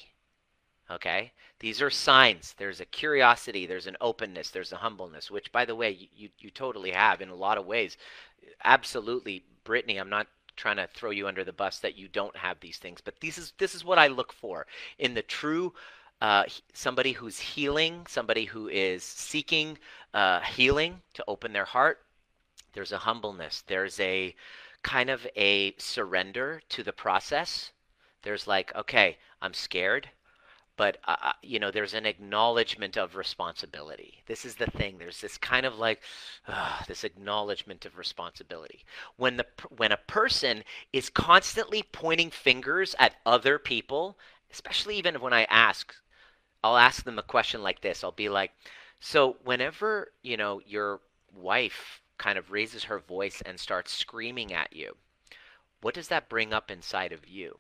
[0.91, 1.31] okay?
[1.59, 2.55] These are signs.
[2.57, 3.65] There's a curiosity.
[3.65, 4.49] There's an openness.
[4.49, 7.59] There's a humbleness which by the way you, you, you totally have in a lot
[7.59, 7.95] of ways.
[8.63, 12.59] Absolutely brittany i'm not trying to throw you under the bus that you don't have
[12.59, 14.65] these things but this is this is what i look for
[14.99, 15.73] in the true
[16.21, 19.77] uh, somebody who's healing somebody who is seeking
[20.13, 21.99] uh, healing to open their heart.
[22.73, 23.63] There's a humbleness.
[23.67, 24.33] There's a
[24.83, 27.71] kind of a surrender to the process.
[28.21, 30.09] There's like okay i'm scared
[30.75, 34.23] but uh, uh, you know there's an acknowledgement of responsibility.
[34.25, 34.97] This is the thing.
[34.97, 36.01] There's this kind of like
[36.47, 38.86] uh, this acknowledgement of responsibility.
[39.17, 39.45] When the
[39.77, 44.17] when a person is constantly pointing fingers at other people
[44.51, 45.95] especially even when i ask
[46.63, 48.03] i'll ask them a question like this.
[48.03, 48.51] I'll be like
[48.99, 51.01] so whenever you know your
[51.36, 54.95] wife kind of raises her voice and starts screaming at you
[55.81, 57.57] what does that bring up inside of you?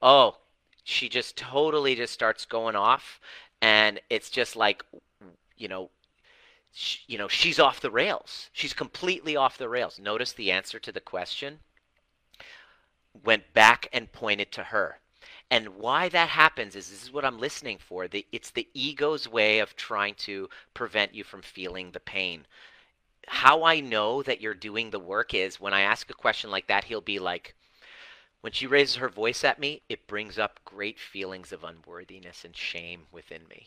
[0.00, 0.36] Oh
[0.84, 3.18] she just totally just starts going off
[3.60, 4.84] and it's just like
[5.56, 5.90] you know
[6.70, 8.50] she, you know she's off the rails.
[8.52, 9.98] She's completely off the rails.
[9.98, 11.60] Notice the answer to the question?
[13.24, 15.00] Went back and pointed to her.
[15.50, 19.28] And why that happens is this is what i'm listening for the, it's the ego's
[19.28, 22.46] way of trying to prevent you from feeling the pain.
[23.28, 26.66] How i know that you're doing the work is when i ask a question like
[26.66, 27.54] that he'll be like
[28.44, 32.54] when she raises her voice at me, it brings up great feelings of unworthiness and
[32.54, 33.66] shame within me.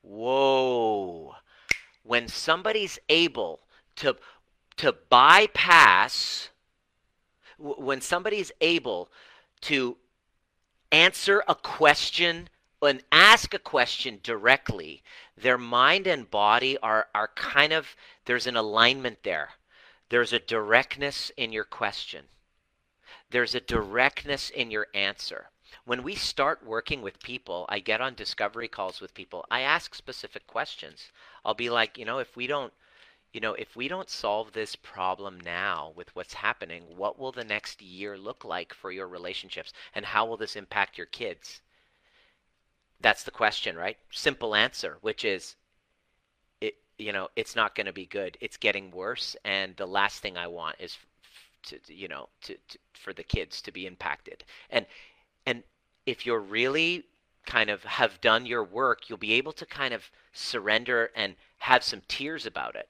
[0.00, 1.34] Whoa.
[2.04, 3.60] When somebody's able
[3.96, 4.16] to,
[4.78, 6.48] to bypass,
[7.58, 9.10] when somebody's able
[9.60, 9.98] to
[10.90, 12.48] answer a question
[12.80, 15.02] and ask a question directly,
[15.36, 17.94] their mind and body are, are kind of,
[18.24, 19.50] there's an alignment there.
[20.08, 22.24] There's a directness in your question,
[23.30, 25.50] there's a directness in your answer.
[25.84, 29.44] When we start working with people, I get on discovery calls with people.
[29.50, 31.12] I ask specific questions.
[31.44, 32.72] I'll be like, you know, if we don't
[33.32, 37.44] you know, if we don't solve this problem now with what's happening, what will the
[37.44, 39.72] next year look like for your relationships?
[39.94, 41.60] And how will this impact your kids?
[43.00, 43.98] That's the question, right?
[44.10, 45.56] Simple answer, which is
[46.60, 48.38] it you know, it's not going to be good.
[48.40, 50.96] It's getting worse and the last thing I want is
[51.64, 54.44] to you know, to, to for the kids to be impacted.
[54.70, 54.86] And
[55.46, 55.62] and
[56.06, 57.04] if you're really
[57.46, 61.82] kind of have done your work, you'll be able to kind of surrender and have
[61.82, 62.88] some tears about it.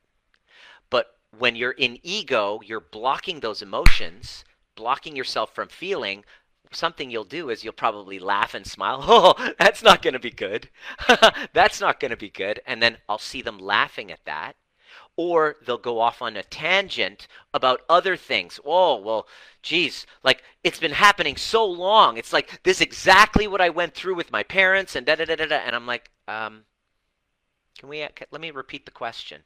[0.90, 6.24] But when you're in ego, you're blocking those emotions, blocking yourself from feeling,
[6.72, 9.04] something you'll do is you'll probably laugh and smile.
[9.09, 10.68] Oh, that's not going to be good.
[11.52, 12.61] that's not going to be good.
[12.66, 14.57] And then I'll see them laughing at that.
[15.18, 18.61] Or they'll go off on a tangent about other things.
[18.64, 19.26] Oh, well,
[19.62, 22.16] geez, like it's been happening so long.
[22.16, 25.24] It's like this is exactly what I went through with my parents and da da
[25.24, 25.46] da da.
[25.46, 25.57] da.
[25.57, 26.62] And I'm like, um,
[27.78, 29.42] can we, let me repeat the question.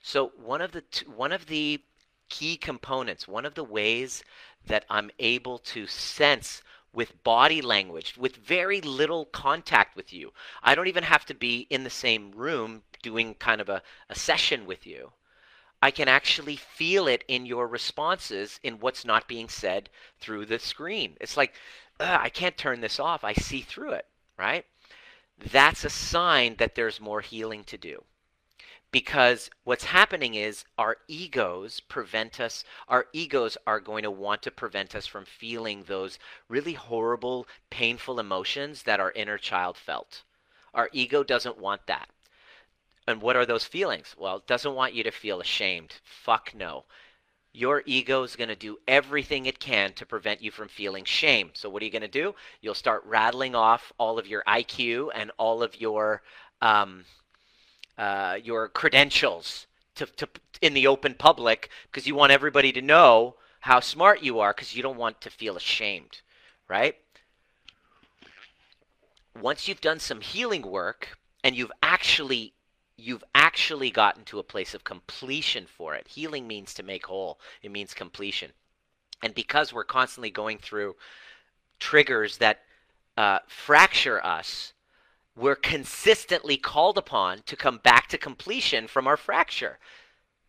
[0.00, 0.84] So one of the,
[1.16, 1.82] one of the
[2.28, 4.22] key components, one of the ways
[4.66, 6.62] that I'm able to sense
[6.92, 10.32] with body language, with very little contact with you.
[10.62, 14.14] I don't even have to be in the same room doing kind of a, a
[14.14, 15.12] session with you.
[15.86, 20.58] I can actually feel it in your responses in what's not being said through the
[20.58, 21.16] screen.
[21.20, 21.54] It's like,
[22.00, 23.22] I can't turn this off.
[23.22, 24.66] I see through it, right?
[25.38, 28.02] That's a sign that there's more healing to do
[28.90, 34.50] because what's happening is our egos prevent us our egos are going to want to
[34.50, 36.18] prevent us from feeling those
[36.48, 40.22] really horrible painful emotions that our inner child felt
[40.74, 42.08] our ego doesn't want that
[43.06, 46.84] and what are those feelings well it doesn't want you to feel ashamed fuck no
[47.56, 51.50] your ego is going to do everything it can to prevent you from feeling shame.
[51.54, 52.34] So, what are you going to do?
[52.60, 56.20] You'll start rattling off all of your IQ and all of your
[56.60, 57.06] um,
[57.96, 60.28] uh, your credentials to, to
[60.60, 64.76] in the open public because you want everybody to know how smart you are because
[64.76, 66.20] you don't want to feel ashamed,
[66.68, 66.96] right?
[69.34, 72.52] Once you've done some healing work and you've actually
[72.96, 76.08] you've actually gotten to a place of completion for it.
[76.08, 77.38] Healing means to make whole.
[77.62, 78.52] It means completion.
[79.22, 80.96] And because we're constantly going through
[81.78, 82.60] triggers that
[83.16, 84.72] uh, fracture us,
[85.36, 89.78] we're consistently called upon to come back to completion from our fracture.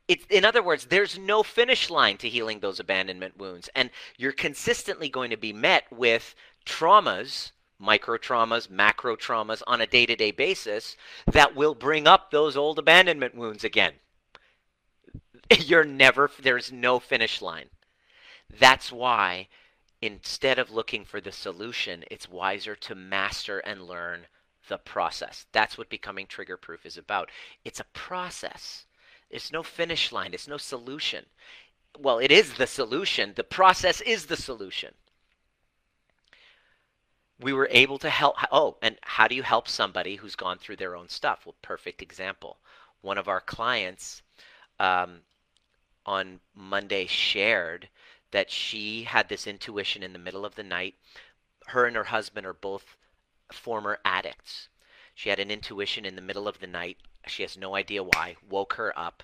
[0.08, 3.70] It, in other words, there's no finish line to healing those abandonment wounds.
[3.76, 6.34] And you're consistently going to be met with
[6.66, 10.96] traumas, micro traumas, macro traumas on a day to day basis
[11.32, 13.94] that will bring up those old abandonment wounds again.
[15.60, 17.70] You're never, there's no finish line.
[18.60, 19.48] That's why
[20.02, 24.28] instead of looking for the solution, it's wiser to master and learn
[24.68, 25.46] the process.
[25.52, 27.30] That's what becoming trigger proof is about.
[27.64, 28.86] It's a process.
[29.30, 31.26] It's no finish line, it's no solution.
[32.00, 33.34] Well, it is the solution.
[33.36, 34.94] The process is the solution.
[37.40, 38.36] We were able to help.
[38.52, 41.46] Oh, and how do you help somebody who's gone through their own stuff?
[41.46, 42.58] Well, perfect example.
[43.02, 44.22] One of our clients
[44.80, 45.22] um,
[46.06, 47.90] on Monday shared
[48.32, 50.96] that she had this intuition in the middle of the night.
[51.68, 52.98] Her and her husband are both
[53.52, 54.70] former addicts.
[55.16, 56.98] She had an intuition in the middle of the night.
[57.28, 58.36] She has no idea why.
[58.50, 59.24] Woke her up,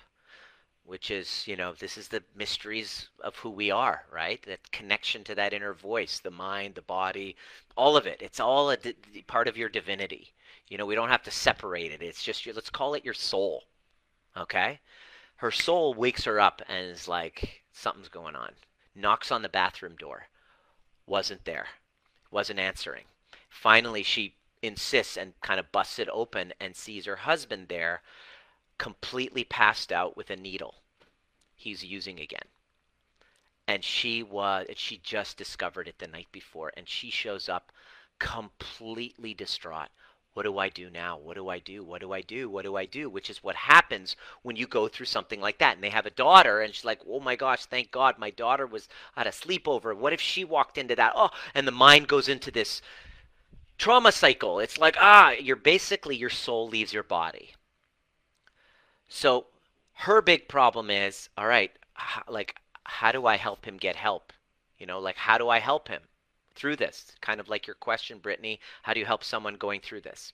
[0.84, 4.42] which is, you know, this is the mysteries of who we are, right?
[4.46, 7.36] That connection to that inner voice, the mind, the body,
[7.76, 8.20] all of it.
[8.22, 8.94] It's all a di-
[9.26, 10.32] part of your divinity.
[10.68, 12.02] You know, we don't have to separate it.
[12.02, 13.64] It's just, your, let's call it your soul.
[14.36, 14.80] Okay?
[15.36, 18.52] Her soul wakes her up and is like, something's going on.
[18.94, 20.28] Knocks on the bathroom door.
[21.06, 21.66] Wasn't there.
[22.30, 23.04] Wasn't answering
[23.54, 28.02] Finally, she insists and kind of busts it open and sees her husband there,
[28.78, 30.76] completely passed out with a needle
[31.56, 32.48] he's using again.
[33.66, 37.72] And she was, she just discovered it the night before, and she shows up
[38.18, 39.88] completely distraught.
[40.34, 41.16] What do I do now?
[41.16, 41.84] What do I do?
[41.84, 42.50] What do I do?
[42.50, 43.08] What do I do?
[43.08, 45.76] Which is what happens when you go through something like that.
[45.76, 48.66] And they have a daughter, and she's like, oh my gosh, thank God my daughter
[48.66, 49.96] was at a sleepover.
[49.96, 51.12] What if she walked into that?
[51.14, 52.82] Oh, and the mind goes into this
[53.78, 54.58] trauma cycle.
[54.58, 57.52] It's like, ah, you're basically your soul leaves your body.
[59.14, 59.46] So
[59.94, 61.72] her big problem is, all right,
[62.28, 64.32] like, how do I help him get help?
[64.78, 66.02] You know, like, how do I help him?
[66.54, 67.12] through this?
[67.20, 68.60] Kind of like your question, Brittany.
[68.82, 70.32] How do you help someone going through this?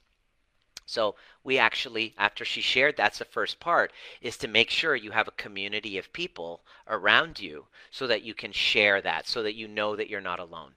[0.87, 1.15] So
[1.45, 5.29] we actually, after she shared, that's the first part, is to make sure you have
[5.29, 9.69] a community of people around you so that you can share that, so that you
[9.69, 10.73] know that you're not alone.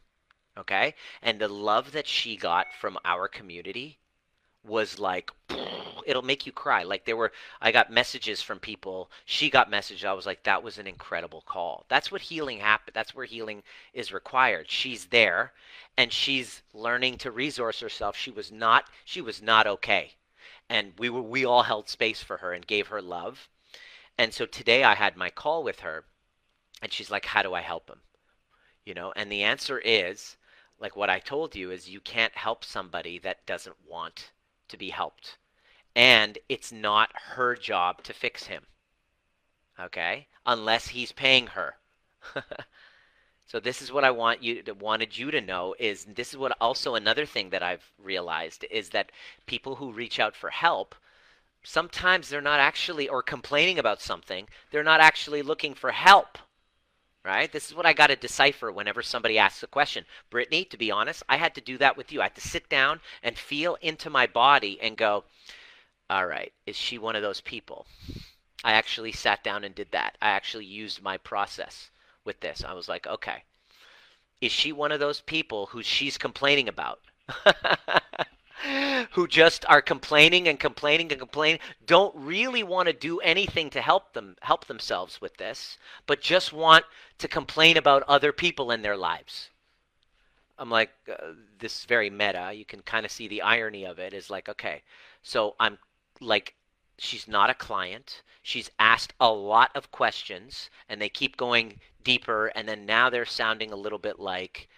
[0.57, 0.93] Okay?
[1.21, 3.97] And the love that she got from our community
[4.65, 5.31] was like
[6.05, 6.83] it'll make you cry.
[6.83, 10.63] Like there were i got messages from people she got messages i was like that
[10.63, 11.85] was an incredible call.
[11.89, 14.69] That's what healing happened that's where healing is required.
[14.69, 15.53] She's there
[15.97, 18.15] and she's learning to resource herself.
[18.15, 20.13] She was not she was not okay.
[20.69, 23.49] And we were we all held space for her and gave her love.
[24.17, 26.05] And so today i had my call with her
[26.81, 27.99] and she's like how do i help him?
[28.85, 30.37] You know and the answer is
[30.79, 34.31] like what i told you is you can't help somebody that doesn't want
[34.73, 35.37] to be helped.
[35.95, 38.63] And it's not her job to fix him.
[39.79, 40.27] Okay?
[40.45, 41.75] Unless he's paying her.
[43.47, 46.37] so this is what I want you to, wanted you to know is this is
[46.37, 49.11] what also another thing that I've realized is that
[49.45, 50.95] people who reach out for help
[51.63, 56.37] sometimes they're not actually or complaining about something, they're not actually looking for help
[57.25, 57.51] right?
[57.51, 60.05] This is what I got to decipher whenever somebody asks a question.
[60.29, 62.21] Brittany, to be honest, I had to do that with you.
[62.21, 65.23] I had to sit down and feel into my body and go,
[66.09, 67.85] all right, is she one of those people?
[68.63, 70.17] I actually sat down and did that.
[70.21, 71.89] I actually used my process
[72.25, 72.63] with this.
[72.63, 73.43] I was like, okay,
[74.41, 76.99] is she one of those people who she's complaining about?
[79.11, 83.81] who just are complaining and complaining and complaining don't really want to do anything to
[83.81, 86.85] help them help themselves with this but just want
[87.17, 89.49] to complain about other people in their lives.
[90.57, 92.53] I'm like uh, this is very meta.
[92.53, 94.81] You can kind of see the irony of it is like okay
[95.21, 95.77] so i'm
[96.19, 96.55] like
[96.97, 98.21] she's not a client.
[98.41, 103.25] She's asked a lot of questions and they keep going deeper and then now they're
[103.25, 104.69] sounding a little bit like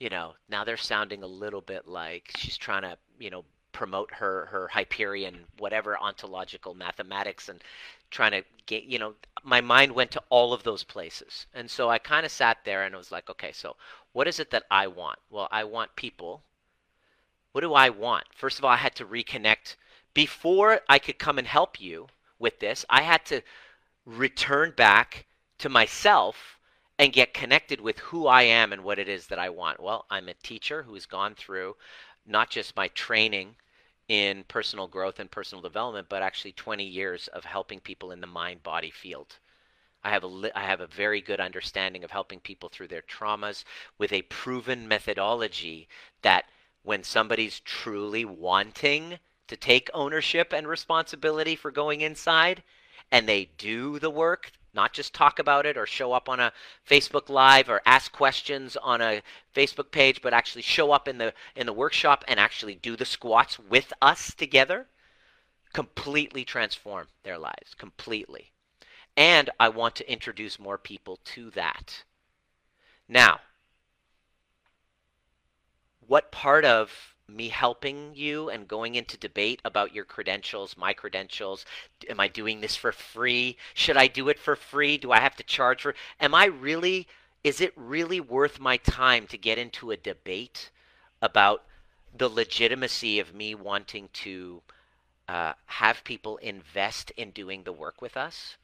[0.00, 4.12] you know, now they're sounding a little bit like she's trying to, you know, promote
[4.12, 7.62] her her Hyperion whatever ontological mathematics and
[8.10, 11.46] trying to get, you know, my mind went to all of those places.
[11.54, 13.76] And so I kind of sat there and I was like, okay, so
[14.12, 15.18] what is it that I want?
[15.30, 16.42] Well, I want people.
[17.52, 18.24] What do I want?
[18.34, 19.76] First of all, I had to reconnect
[20.14, 22.84] before I could come and help you with this.
[22.88, 23.42] I had to
[24.04, 25.26] return back
[25.58, 26.57] to myself
[26.98, 29.80] and get connected with who I am and what it is that I want.
[29.80, 31.76] Well, I'm a teacher who's gone through
[32.26, 33.54] not just my training
[34.08, 38.26] in personal growth and personal development, but actually 20 years of helping people in the
[38.26, 39.36] mind body field.
[40.02, 43.64] I have a I have a very good understanding of helping people through their traumas
[43.98, 45.88] with a proven methodology
[46.22, 46.46] that
[46.82, 49.18] when somebody's truly wanting
[49.48, 52.62] to take ownership and responsibility for going inside
[53.10, 56.52] and they do the work not just talk about it or show up on a
[56.88, 59.22] Facebook live or ask questions on a
[59.54, 63.04] Facebook page but actually show up in the in the workshop and actually do the
[63.04, 64.86] squats with us together
[65.72, 68.52] completely transform their lives completely.
[69.16, 72.04] And I want to introduce more people to that.
[73.08, 73.40] Now
[76.06, 81.66] what part of me helping you and going into debate about your credentials, my credentials.
[82.08, 83.56] Am I doing this for free?
[83.74, 84.96] Should I do it for free?
[84.96, 87.06] Do I have to charge for Am I really
[87.44, 90.70] is it really worth my time to get into a debate
[91.22, 91.64] about
[92.16, 94.62] the legitimacy of me wanting to
[95.28, 98.56] uh, have people invest in doing the work with us?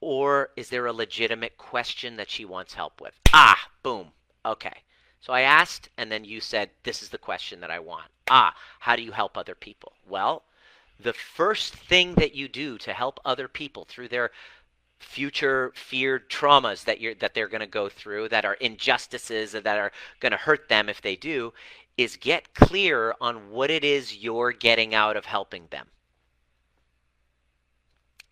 [0.00, 3.14] Or is there a legitimate question that she wants help with?
[3.32, 4.12] Ah, boom.
[4.44, 4.82] Okay.
[5.22, 8.10] So I asked, and then you said, This is the question that I want.
[8.28, 9.92] Ah, how do you help other people?
[10.08, 10.42] Well,
[10.98, 14.32] the first thing that you do to help other people through their
[14.98, 19.66] future feared traumas that you're that they're going to go through that are injustices that
[19.66, 21.52] are going to hurt them if they do
[21.98, 25.88] is get clear on what it is you're getting out of helping them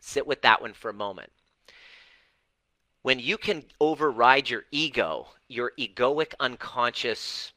[0.01, 1.33] sit with that one for a moment
[3.03, 7.53] when you can override your ego, your egoic unconscious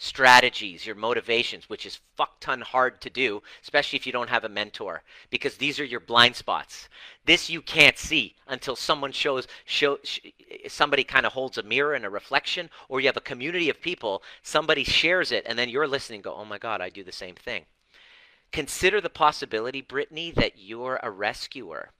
[0.00, 4.44] strategies, your motivations, which is fuck ton hard to do, especially if you don't have
[4.44, 6.88] a mentor, because these are your blind spots.
[7.24, 10.20] This you can't see until someone shows, show, sh-
[10.68, 13.80] somebody kind of holds a mirror and a reflection, or you have a community of
[13.80, 17.12] people, somebody shares it, and then you're listening, go, oh my God, I do the
[17.12, 17.64] same thing.
[18.52, 21.90] Consider the possibility, Brittany, that you're a rescuer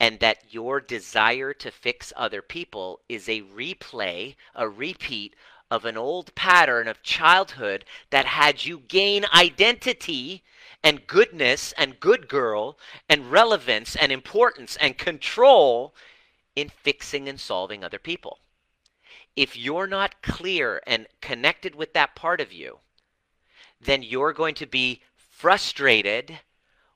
[0.00, 5.36] and that your desire to fix other people is a replay, a repeat
[5.70, 10.42] of an old pattern of childhood that had you gain identity
[10.82, 12.78] and goodness and good girl
[13.08, 15.94] and relevance and importance and control
[16.56, 18.38] in fixing and solving other people.
[19.36, 22.78] if you're not clear and connected with that part of you,
[23.80, 26.40] then you're going to be frustrated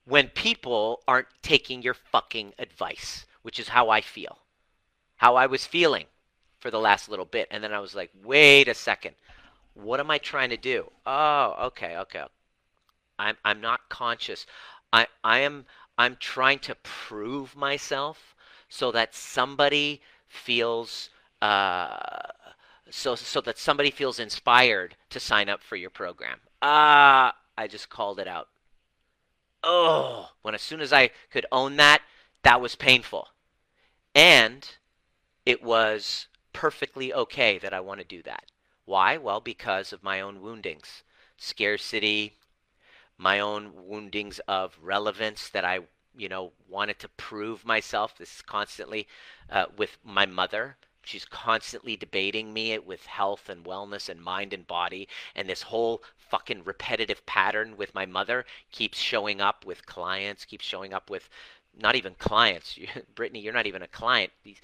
[0.06, 4.38] when people aren't taking your fucking advice, which is how I feel.
[5.16, 6.06] How I was feeling
[6.58, 7.48] for the last little bit.
[7.50, 9.14] And then I was like, wait a second.
[9.74, 10.90] What am I trying to do?
[11.06, 12.24] Oh, okay, okay.
[13.18, 14.46] I'm I'm not conscious.
[14.92, 15.66] I I am
[15.98, 18.34] I'm trying to prove myself
[18.68, 21.10] so that somebody feels
[21.42, 21.96] uh,
[22.90, 26.40] so so that somebody feels inspired to sign up for your program.
[26.62, 28.48] Ah, uh, I just called it out.
[29.64, 32.02] Oh, when as soon as I could own that,
[32.42, 33.28] that was painful.
[34.14, 34.68] And
[35.46, 38.44] it was perfectly okay that I want to do that.
[38.84, 39.16] Why?
[39.16, 41.02] Well, because of my own woundings,
[41.38, 42.34] scarcity,
[43.16, 45.80] my own woundings of relevance that I,
[46.16, 48.16] you know, wanted to prove myself.
[48.18, 49.08] This is constantly
[49.50, 50.76] uh, with my mother.
[51.02, 55.08] She's constantly debating me with health and wellness and mind and body.
[55.34, 56.02] And this whole
[56.34, 61.28] fucking repetitive pattern with my mother keeps showing up with clients, keeps showing up with
[61.80, 62.76] not even clients.
[63.14, 64.32] Brittany, you're not even a client.
[64.42, 64.60] These,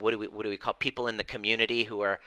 [0.00, 2.18] what do we what do we call people in the community who are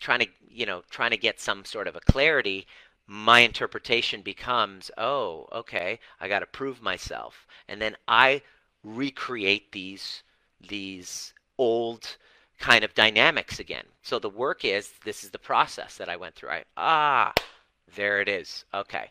[0.00, 2.66] trying to you know trying to get some sort of a clarity
[3.06, 8.42] my interpretation becomes oh okay i got to prove myself and then i
[8.84, 10.22] recreate these
[10.68, 12.18] these old
[12.58, 16.34] kind of dynamics again so the work is this is the process that i went
[16.34, 17.32] through i ah
[17.94, 19.10] there it is okay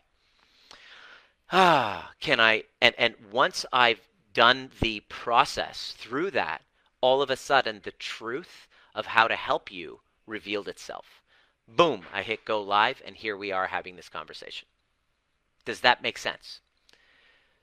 [1.52, 4.00] ah can i and and once i've
[4.32, 6.62] done the process through that
[7.00, 11.22] all of a sudden the truth of how to help you revealed itself.
[11.68, 14.66] Boom, I hit go live, and here we are having this conversation.
[15.64, 16.60] Does that make sense?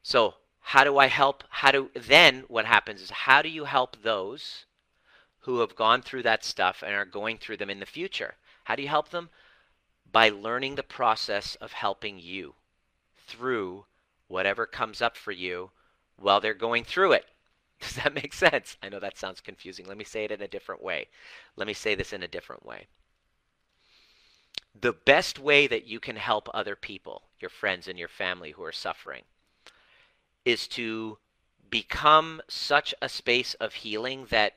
[0.01, 1.43] So, how do I help?
[1.49, 4.65] How do then what happens is how do you help those
[5.41, 8.35] who have gone through that stuff and are going through them in the future?
[8.65, 9.29] How do you help them?
[10.13, 12.55] By learning the process of helping you
[13.27, 13.85] through
[14.27, 15.71] whatever comes up for you
[16.15, 17.25] while they're going through it.
[17.81, 18.77] Does that make sense?
[18.81, 19.85] I know that sounds confusing.
[19.85, 21.07] Let me say it in a different way.
[21.57, 22.87] Let me say this in a different way.
[24.79, 28.63] The best way that you can help other people, your friends and your family who
[28.63, 29.23] are suffering,
[30.45, 31.17] is to
[31.69, 34.53] become such a space of healing that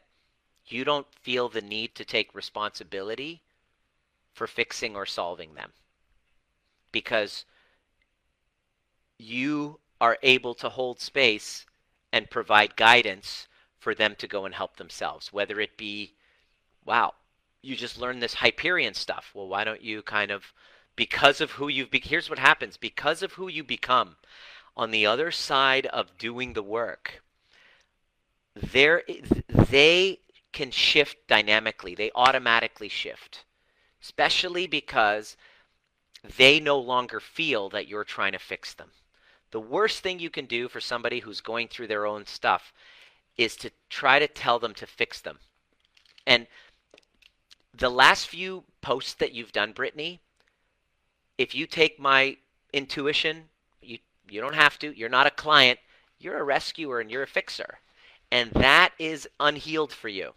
[0.66, 3.42] you don't feel the need to take responsibility
[4.36, 5.72] for fixing or solving them.
[6.92, 7.46] Because
[9.18, 11.64] you are able to hold space
[12.12, 15.32] and provide guidance for them to go and help themselves.
[15.32, 16.12] Whether it be,
[16.84, 17.14] wow,
[17.62, 19.30] you just learned this Hyperion stuff.
[19.34, 20.52] Well, why don't you kind of,
[20.96, 24.16] because of who you've, be- here's what happens because of who you become
[24.76, 27.22] on the other side of doing the work,
[28.54, 29.02] there,
[29.48, 30.18] they
[30.52, 31.94] can shift dynamically.
[31.94, 33.45] They automatically shift,
[34.06, 35.36] especially because
[36.36, 38.90] they no longer feel that you're trying to fix them.
[39.50, 42.72] The worst thing you can do for somebody who's going through their own stuff
[43.36, 45.38] is to try to tell them to fix them.
[46.24, 46.46] And
[47.74, 50.20] the last few posts that you've done, Brittany,
[51.36, 52.36] if you take my
[52.72, 53.44] intuition,
[53.82, 53.98] you
[54.30, 54.96] you don't have to.
[54.96, 55.80] You're not a client.
[56.18, 57.78] You're a rescuer and you're a fixer.
[58.30, 60.34] And that is unhealed for you.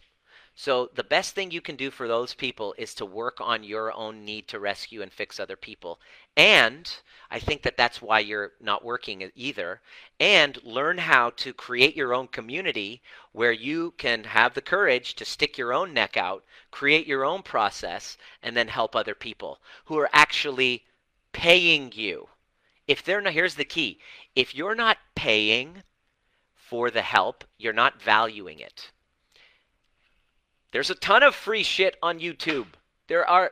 [0.61, 3.93] So the best thing you can do for those people is to work on your
[3.93, 6.01] own need to rescue and fix other people.
[6.35, 6.93] And
[7.31, 9.79] I think that that's why you're not working either.
[10.19, 13.01] And learn how to create your own community
[13.31, 17.41] where you can have the courage to stick your own neck out, create your own
[17.41, 20.83] process, and then help other people who are actually
[21.31, 22.27] paying you.
[22.85, 24.01] If they're not, here's the key
[24.35, 25.83] if you're not paying
[26.53, 28.91] for the help, you're not valuing it.
[30.71, 32.67] There's a ton of free shit on YouTube.
[33.07, 33.51] There are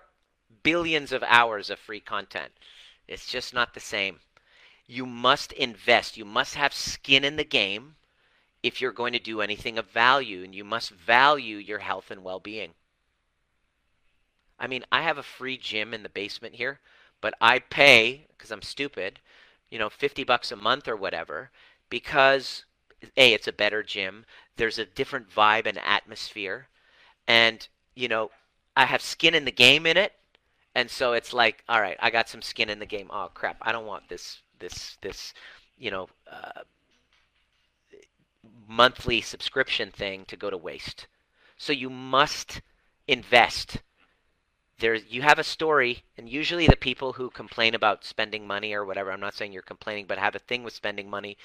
[0.63, 2.51] billions of hours of free content.
[3.07, 4.19] It's just not the same.
[4.85, 6.17] You must invest.
[6.17, 7.95] You must have skin in the game
[8.61, 12.23] if you're going to do anything of value, and you must value your health and
[12.23, 12.73] well being.
[14.59, 16.79] I mean, I have a free gym in the basement here,
[17.21, 19.19] but I pay, because I'm stupid,
[19.69, 21.51] you know, 50 bucks a month or whatever,
[21.89, 22.65] because
[23.15, 24.25] A, it's a better gym.
[24.55, 26.67] There's a different vibe and atmosphere
[27.27, 28.31] and you know
[28.75, 30.13] I have skin in the game in it,
[30.75, 33.09] and so it's like, all right, I got some skin in the game.
[33.11, 35.33] Oh crap, I don't want this this this
[35.77, 36.61] you know uh,
[38.67, 41.07] monthly subscription thing to go to waste.
[41.57, 42.61] So you must
[43.07, 43.81] invest.
[44.79, 48.85] There, you have a story, and usually the people who complain about spending money or
[48.85, 51.35] whatever, I'm not saying you're complaining, but have a thing with spending money,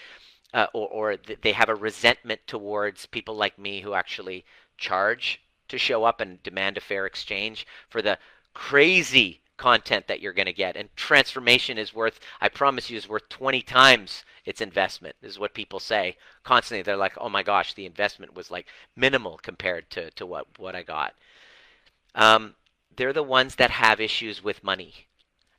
[0.53, 4.45] uh, or, or they have a resentment towards people like me who actually
[4.76, 5.41] charge
[5.72, 8.18] to show up and demand a fair exchange for the
[8.54, 10.76] crazy content that you're going to get.
[10.76, 15.54] And transformation is worth, I promise you, is worth 20 times its investment, is what
[15.54, 16.82] people say constantly.
[16.82, 18.66] They're like, oh my gosh, the investment was like
[18.96, 21.14] minimal compared to, to what, what I got.
[22.14, 22.54] Um,
[22.94, 25.06] they're the ones that have issues with money.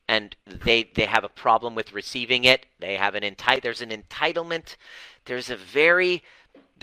[0.07, 2.66] And they they have a problem with receiving it.
[2.80, 4.76] They have an enti- there's an entitlement.
[5.26, 6.22] There's a very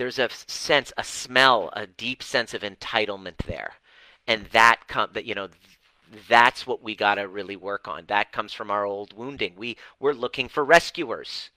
[0.01, 3.75] there's a sense, a smell, a deep sense of entitlement there.
[4.27, 5.49] And that com- that you know
[6.27, 8.05] that's what we got to really work on.
[8.07, 9.53] That comes from our old wounding.
[9.57, 11.51] We we're looking for rescuers,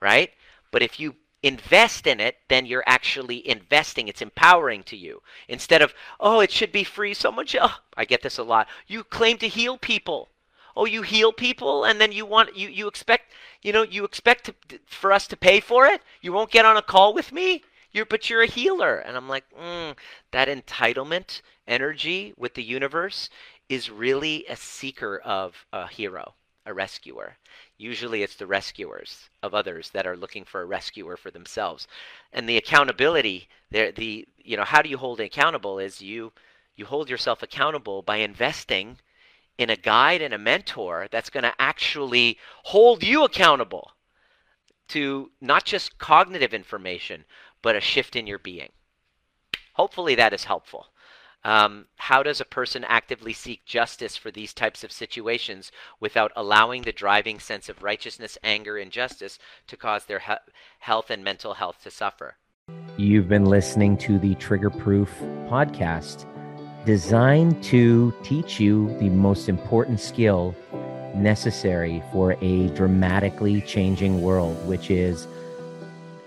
[0.00, 0.30] right?
[0.70, 4.06] But if you invest in it, then you're actually investing.
[4.06, 5.20] It's empowering to you.
[5.48, 7.12] Instead of, oh, it should be free.
[7.12, 8.68] Someone should, oh, I get this a lot.
[8.86, 10.28] You claim to heal people.
[10.76, 13.32] Oh, you heal people and then you want you you expect,
[13.62, 14.54] you know, you expect to,
[14.86, 16.02] for us to pay for it?
[16.20, 17.64] You won't get on a call with me?
[17.92, 18.98] You're but you're a healer.
[18.98, 19.96] And I'm like, mm,
[20.30, 23.28] that entitlement energy with the universe
[23.68, 26.34] is really a seeker of a hero,
[26.66, 27.36] a rescuer.
[27.78, 31.88] Usually it's the rescuers of others that are looking for a rescuer for themselves.
[32.32, 36.32] And the accountability, the, the you know, how do you hold accountable is you
[36.76, 38.98] you hold yourself accountable by investing
[39.58, 43.90] in a guide and a mentor that's going to actually hold you accountable
[44.88, 47.24] to not just cognitive information,
[47.62, 48.70] but a shift in your being.
[49.74, 50.88] Hopefully that is helpful.
[51.42, 56.82] Um, how does a person actively seek justice for these types of situations without allowing
[56.82, 59.38] the driving sense of righteousness, anger, and justice
[59.68, 60.34] to cause their he-
[60.80, 62.36] health and mental health to suffer?
[62.98, 65.10] You've been listening to the Trigger Proof
[65.48, 66.26] podcast,
[66.84, 70.54] designed to teach you the most important skill
[71.14, 75.26] necessary for a dramatically changing world, which is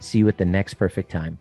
[0.00, 1.38] See you at the next perfect time.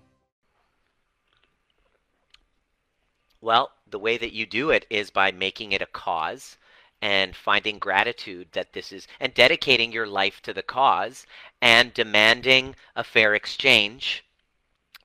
[3.42, 6.58] Well, the way that you do it is by making it a cause
[7.02, 11.26] and finding gratitude that this is and dedicating your life to the cause
[11.62, 14.26] and demanding a fair exchange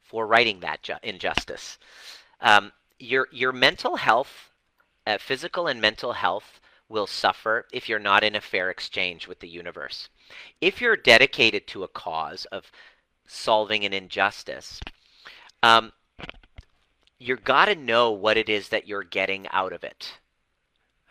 [0.03, 1.79] for righting that ju- injustice.
[2.41, 4.51] Um, your your mental health,
[5.07, 9.39] uh, physical and mental health, will suffer if you're not in a fair exchange with
[9.39, 10.09] the universe.
[10.61, 12.73] If you're dedicated to a cause of
[13.27, 14.81] solving an injustice,
[15.63, 15.93] um,
[17.19, 20.19] you got to know what it is that you're getting out of it.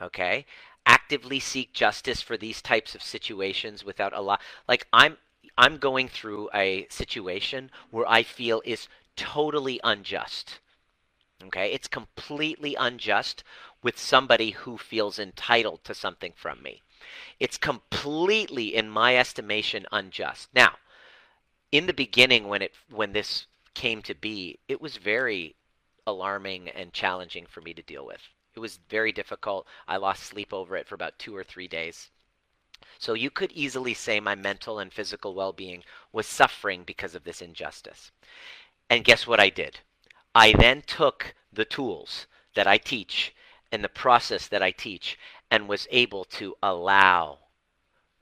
[0.01, 0.45] Okay?
[0.85, 5.17] Actively seek justice for these types of situations without a lot like I'm
[5.57, 10.59] I'm going through a situation where I feel is totally unjust.
[11.45, 11.71] Okay?
[11.71, 13.43] It's completely unjust
[13.81, 16.81] with somebody who feels entitled to something from me.
[17.39, 20.49] It's completely in my estimation unjust.
[20.53, 20.75] Now,
[21.73, 25.55] in the beginning when it when this came to be, it was very
[26.05, 28.21] alarming and challenging for me to deal with.
[28.53, 29.65] It was very difficult.
[29.87, 32.11] I lost sleep over it for about two or three days.
[32.99, 37.23] So you could easily say my mental and physical well being was suffering because of
[37.23, 38.11] this injustice.
[38.87, 39.79] And guess what I did?
[40.35, 43.33] I then took the tools that I teach
[43.71, 45.17] and the process that I teach
[45.49, 47.39] and was able to allow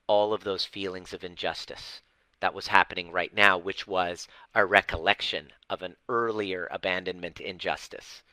[0.07, 2.01] all of those feelings of injustice
[2.41, 8.23] that was happening right now, which was a recollection of an earlier abandonment injustice.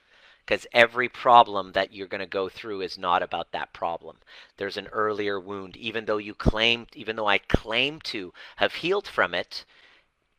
[0.45, 4.17] Because every problem that you're going to go through is not about that problem.
[4.57, 5.77] There's an earlier wound.
[5.77, 9.67] Even though you claim, even though I claim to have healed from it,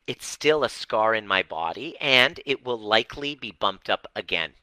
[0.07, 4.53] it's still a scar in my body and it will likely be bumped up again.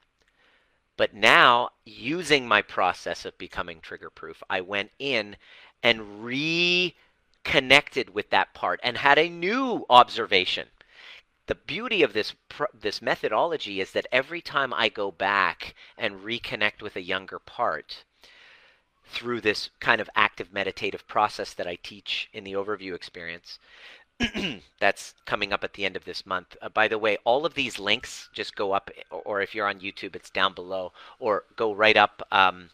[0.97, 5.37] But now, using my process of becoming trigger proof, I went in
[5.83, 6.97] and re
[7.47, 10.67] connected with that part and had a new observation.
[11.47, 12.35] the beauty of this
[12.75, 18.03] this methodology is that every time I go back and reconnect with a younger part
[19.05, 23.61] through this kind of active meditative process that I teach in the overview experience,
[24.81, 26.57] that's coming up at the end of this month.
[26.61, 29.79] Uh, by the way, all of these links just go up, or if you're on
[29.79, 32.71] YouTube, it's down below, or go right up um,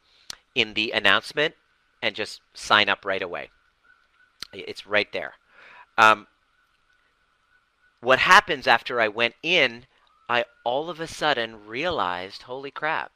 [0.54, 1.54] in the announcement
[2.00, 3.50] and just sign up right away.
[4.53, 5.34] It's right there.
[5.98, 6.26] Um,
[8.00, 9.86] what happens after I went in,
[10.28, 13.12] I all of a sudden realized, holy crap,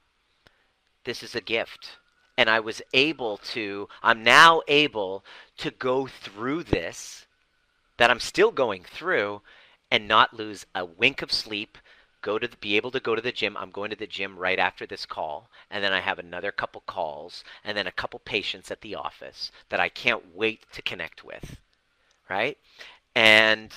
[1.05, 1.99] this is a gift.
[2.39, 5.25] And I was able to, I'm now able
[5.59, 7.27] to go through this
[7.97, 9.41] that I'm still going through
[9.91, 11.79] and not lose a wink of sleep,
[12.27, 13.57] go to the, be able to go to the gym.
[13.57, 16.81] I'm going to the gym right after this call, and then I have another couple
[16.81, 21.23] calls, and then a couple patients at the office that I can't wait to connect
[21.23, 21.59] with,
[22.29, 22.59] right?
[23.15, 23.73] And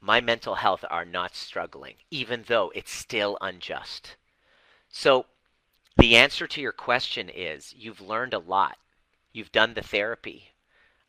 [0.00, 4.14] my mental health are not struggling, even though it's still unjust.
[4.88, 5.26] So,
[5.96, 8.78] the answer to your question is you've learned a lot.
[9.32, 10.52] You've done the therapy.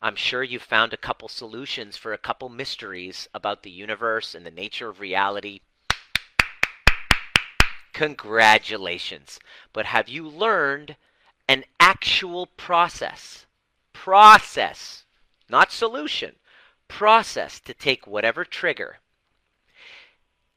[0.02, 4.44] I'm sure you've found a couple solutions for a couple mysteries about the universe and
[4.44, 5.60] the nature of reality.
[8.00, 9.38] Congratulations.
[9.74, 10.96] But have you learned
[11.46, 13.44] an actual process?
[13.92, 15.04] Process,
[15.50, 16.36] not solution
[16.88, 18.98] process to take whatever trigger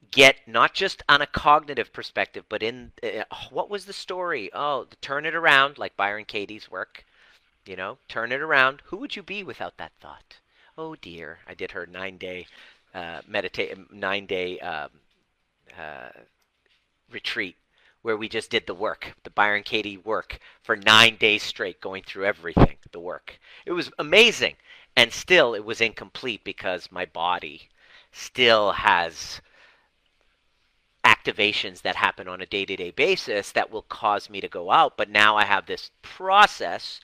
[0.10, 4.88] get not just on a cognitive perspective but in uh, what was the story oh
[5.00, 7.06] turn it around like byron katie's work
[7.68, 10.38] you know turn it around who would you be without that thought
[10.76, 12.48] oh dear i did her nine day
[12.96, 14.90] uh, meditate nine day um,
[15.78, 16.10] uh,
[17.12, 17.56] retreat
[18.02, 22.04] where we just did the work the byron katie work for nine days straight going
[22.04, 23.40] through everything the work.
[23.66, 24.56] It was amazing
[24.96, 27.70] and still it was incomplete because my body
[28.14, 29.42] still has
[31.04, 35.10] activations that happen on a day-to-day basis that will cause me to go out but
[35.10, 37.02] now i have this process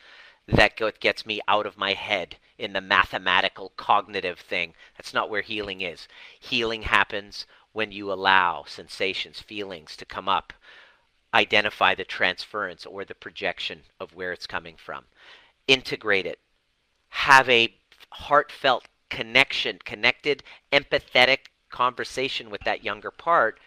[0.52, 4.74] that gets me out of my head in the mathematical cognitive thing.
[4.98, 6.08] That's not where healing is.
[6.40, 10.54] Healing happens when you allow sensations feelings to come up
[11.34, 15.06] identify the transference or the projection of where it's coming from.
[15.68, 16.40] Integrate it.
[17.10, 17.74] Have a
[18.12, 23.60] heartfelt connection, connected, empathetic conversation with that younger part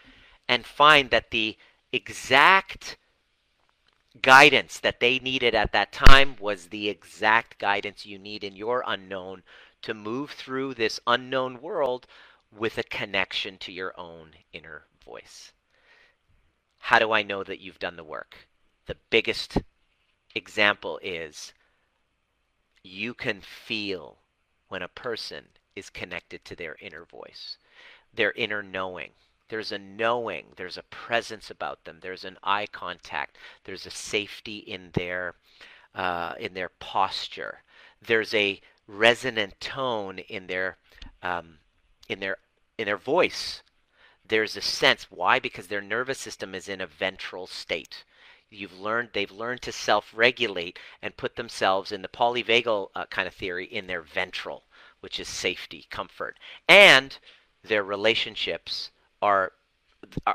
[0.47, 1.57] and find that the
[1.91, 2.97] exact
[4.21, 8.83] guidance that they needed at that time was the exact guidance you need in your
[8.85, 9.43] unknown
[9.81, 12.05] to move through this unknown world
[12.51, 15.51] with a connection to your own inner voice.
[16.77, 18.47] How do I know that you've done the work?
[18.85, 19.57] The biggest
[20.35, 21.53] example is
[22.83, 24.19] you can feel
[24.67, 25.45] when a person
[25.75, 27.57] is connected to their inner voice,
[28.13, 29.11] their inner knowing.
[29.53, 34.57] There's a knowing, there's a presence about them, there's an eye contact, there's a safety
[34.57, 35.35] in their
[35.93, 37.61] uh, in their posture.
[38.01, 40.77] There's a resonant tone in their
[41.21, 41.59] um,
[42.09, 42.37] in their
[42.79, 43.61] in their voice.
[44.27, 48.05] There's a sense why because their nervous system is in a ventral state
[48.49, 53.35] you've learned they've learned to self-regulate and put themselves in the polyvagal uh, kind of
[53.35, 54.63] theory in their ventral
[55.01, 57.19] which is safety comfort and
[57.61, 58.89] their relationships
[59.23, 59.51] are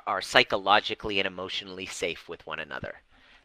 [0.07, 2.95] are psychologically and emotionally safe with one another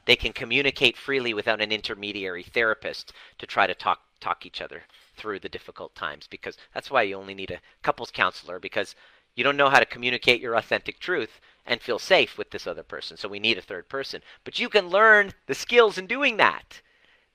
[0.06, 4.84] they can communicate freely without an intermediary therapist to try to talk talk each other
[5.18, 8.96] through the difficult times because that's why you only need a couples counselor because
[9.36, 12.84] you don't know how to communicate your authentic truth and feel safe with this other
[12.84, 13.18] person.
[13.18, 14.22] So we need a third person.
[14.44, 16.82] But you can learn the skills in doing that.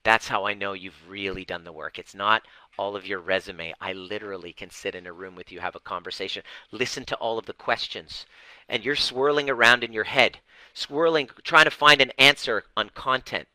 [0.04, 1.98] That's how I know you've really done the work.
[1.98, 2.42] It's not
[2.78, 3.74] all of your resume.
[3.80, 7.38] I literally can sit in a room with you, have a conversation, listen to all
[7.38, 8.24] of the questions,
[8.68, 10.38] and you're swirling around in your head,
[10.72, 13.48] swirling, trying to find an answer on content.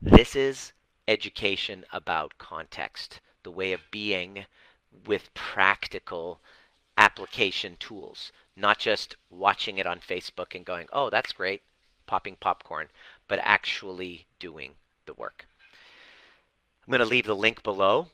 [0.00, 0.72] This is
[1.08, 4.46] education about context, the way of being
[5.06, 6.40] with practical
[6.96, 11.62] application tools not just watching it on Facebook and going, oh, that's great,
[12.06, 12.88] popping popcorn,
[13.28, 14.72] but actually doing
[15.04, 15.46] the work.
[16.86, 18.08] I'm going to leave the link below.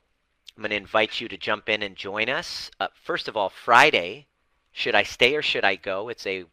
[0.56, 2.70] I'm going to invite you to jump in and join us.
[2.78, 4.26] Uh, first of all, Friday,
[4.70, 6.08] should I stay or should I go?
[6.08, 6.44] It's a,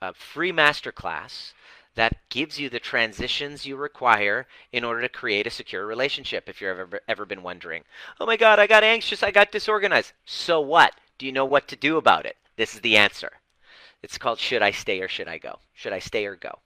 [0.00, 1.52] a free masterclass
[1.94, 6.60] that gives you the transitions you require in order to create a secure relationship if
[6.60, 7.82] you've ever, ever been wondering,
[8.20, 10.12] oh my God, I got anxious, I got disorganized.
[10.24, 10.92] So what?
[11.18, 12.36] Do you know what to do about it?
[12.56, 13.32] This is the answer.
[14.02, 15.58] It's called Should I Stay or Should I Go?
[15.72, 16.58] Should I Stay or Go?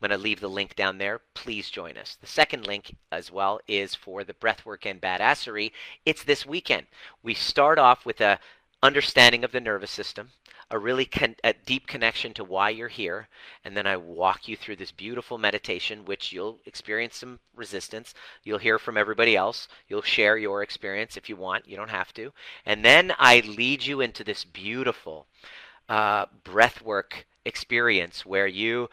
[0.00, 1.20] I'm going to leave the link down there.
[1.34, 2.16] Please join us.
[2.20, 5.72] The second link as well is for the breathwork and badassery.
[6.06, 6.86] It's this weekend.
[7.24, 8.38] We start off with a
[8.80, 10.30] understanding of the nervous system,
[10.70, 13.26] a really con- a deep connection to why you're here,
[13.64, 18.14] and then I walk you through this beautiful meditation, which you'll experience some resistance.
[18.44, 19.66] You'll hear from everybody else.
[19.88, 21.66] You'll share your experience if you want.
[21.66, 22.32] You don't have to.
[22.64, 25.26] And then I lead you into this beautiful
[25.88, 28.90] uh, breath work experience where you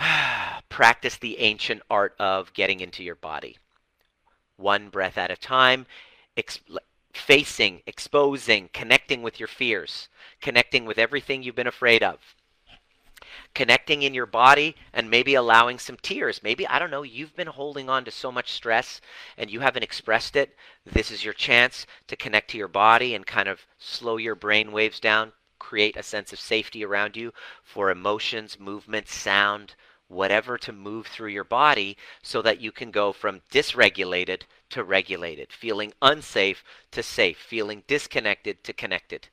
[0.68, 3.58] practice the ancient art of getting into your body.
[4.56, 5.86] One breath at a time,
[6.36, 6.60] ex-
[7.12, 10.08] facing, exposing, connecting with your fears,
[10.40, 12.18] connecting with everything you've been afraid of,
[13.54, 16.42] connecting in your body, and maybe allowing some tears.
[16.42, 19.00] Maybe, I don't know, you've been holding on to so much stress
[19.36, 20.56] and you haven't expressed it.
[20.86, 24.72] This is your chance to connect to your body and kind of slow your brain
[24.72, 27.32] waves down, create a sense of safety around you
[27.62, 29.74] for emotions, movement, sound,
[30.10, 35.52] whatever to move through your body so that you can go from dysregulated to regulated,
[35.52, 39.28] feeling unsafe to safe, feeling disconnected to connected.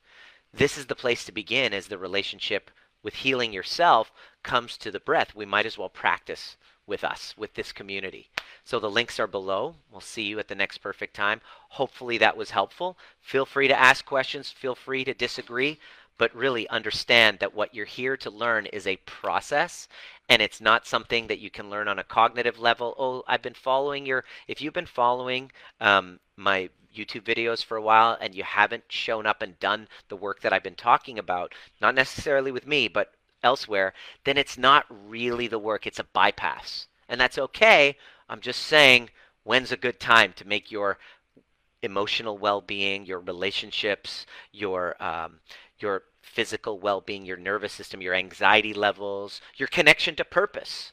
[0.52, 2.70] This is the place to begin as the relationship
[3.02, 4.12] with healing yourself
[4.42, 5.34] comes to the breath.
[5.34, 6.56] We might as well practice
[6.86, 8.30] with us, with this community.
[8.64, 9.74] So the links are below.
[9.90, 11.40] We'll see you at the next perfect time.
[11.70, 12.96] Hopefully that was helpful.
[13.20, 15.78] Feel free to ask questions, feel free to disagree
[16.18, 19.88] but really understand that what you're here to learn is a process
[20.28, 22.94] and it's not something that you can learn on a cognitive level.
[22.98, 25.50] Oh, I've been following your, if you've been following
[25.80, 30.16] um, my YouTube videos for a while and you haven't shown up and done the
[30.16, 33.12] work that I've been talking about, not necessarily with me, but
[33.42, 33.94] elsewhere,
[34.24, 36.88] then it's not really the work, it's a bypass.
[37.08, 37.96] And that's okay.
[38.28, 39.10] I'm just saying,
[39.44, 40.98] when's a good time to make your
[41.82, 45.38] emotional well-being, your relationships, your um,
[45.82, 50.92] your physical well being, your nervous system, your anxiety levels, your connection to purpose,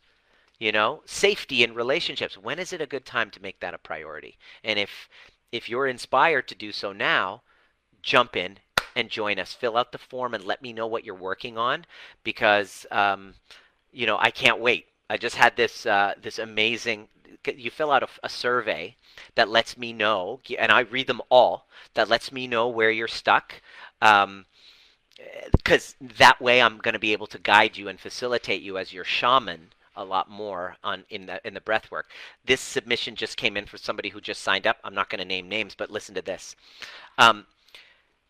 [0.59, 2.38] you know, safety in relationships.
[2.38, 4.38] When is it a good time to make that a priority?
[4.63, 5.09] And if
[5.51, 7.43] if you're inspired to do so now,
[8.01, 8.57] jump in
[8.95, 9.53] and join us.
[9.53, 11.86] Fill out the form and let me know what you're working on
[12.23, 13.36] because um,
[13.91, 14.88] you know I can't wait.
[15.09, 17.09] I just had this uh, this amazing.
[17.45, 18.95] You fill out a, a survey
[19.36, 21.67] that lets me know, and I read them all.
[21.93, 23.61] That lets me know where you're stuck.
[24.01, 24.45] Um,
[25.51, 28.93] because that way I'm going to be able to guide you and facilitate you as
[28.93, 32.09] your shaman a lot more on in the in the breath work.
[32.43, 34.78] This submission just came in for somebody who just signed up.
[34.84, 36.55] I'm not going to name names, but listen to this.
[37.18, 37.45] Um,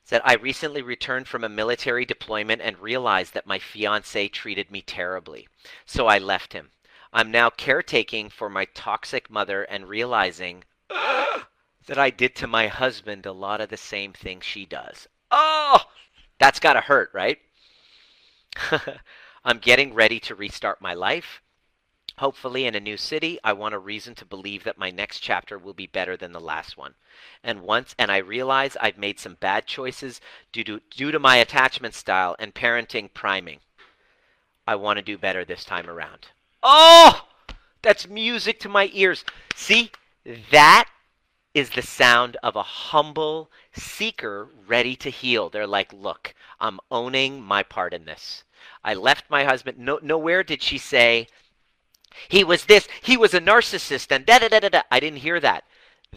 [0.04, 4.82] said I recently returned from a military deployment and realized that my fiance treated me
[4.82, 5.48] terribly,
[5.86, 6.70] so I left him.
[7.12, 13.26] I'm now caretaking for my toxic mother and realizing that I did to my husband
[13.26, 15.08] a lot of the same things she does.
[15.32, 15.80] Oh,
[16.40, 17.40] that's got to hurt, right?
[19.46, 21.42] I'm getting ready to restart my life.
[22.18, 25.58] Hopefully, in a new city, I want a reason to believe that my next chapter
[25.58, 26.96] will be better than the last one.
[27.44, 30.22] And once, and I realize I've made some bad choices
[30.54, 33.60] due to due to my attachment style and parenting priming.
[34.66, 36.28] I want to do better this time around.
[36.64, 37.28] Oh,
[37.82, 39.26] that's music to my ears.
[39.54, 39.92] See,
[40.52, 40.90] that
[41.56, 45.49] is the sound of a humble seeker ready to heal.
[45.49, 48.43] They're like, look, I'm owning my part in this.
[48.84, 49.80] I left my husband.
[49.80, 51.28] No, nowhere did she say,
[52.28, 54.82] he was this, he was a narcissist, and da da da da da.
[54.91, 55.64] I didn't hear that.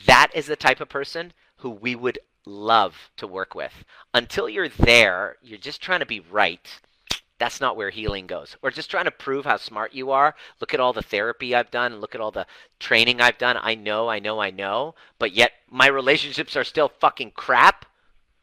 [0.07, 3.84] That is the type of person who we would love to work with.
[4.12, 6.80] Until you're there, you're just trying to be right
[7.39, 8.57] that's not where healing goes.
[8.62, 10.34] Or just trying to prove how smart you are.
[10.61, 12.01] Look at all the therapy I've done.
[12.01, 12.47] Look at all the
[12.80, 13.57] training I've done.
[13.61, 14.95] I know, I know, I know.
[15.18, 17.86] But yet my relationships are still fucking crap.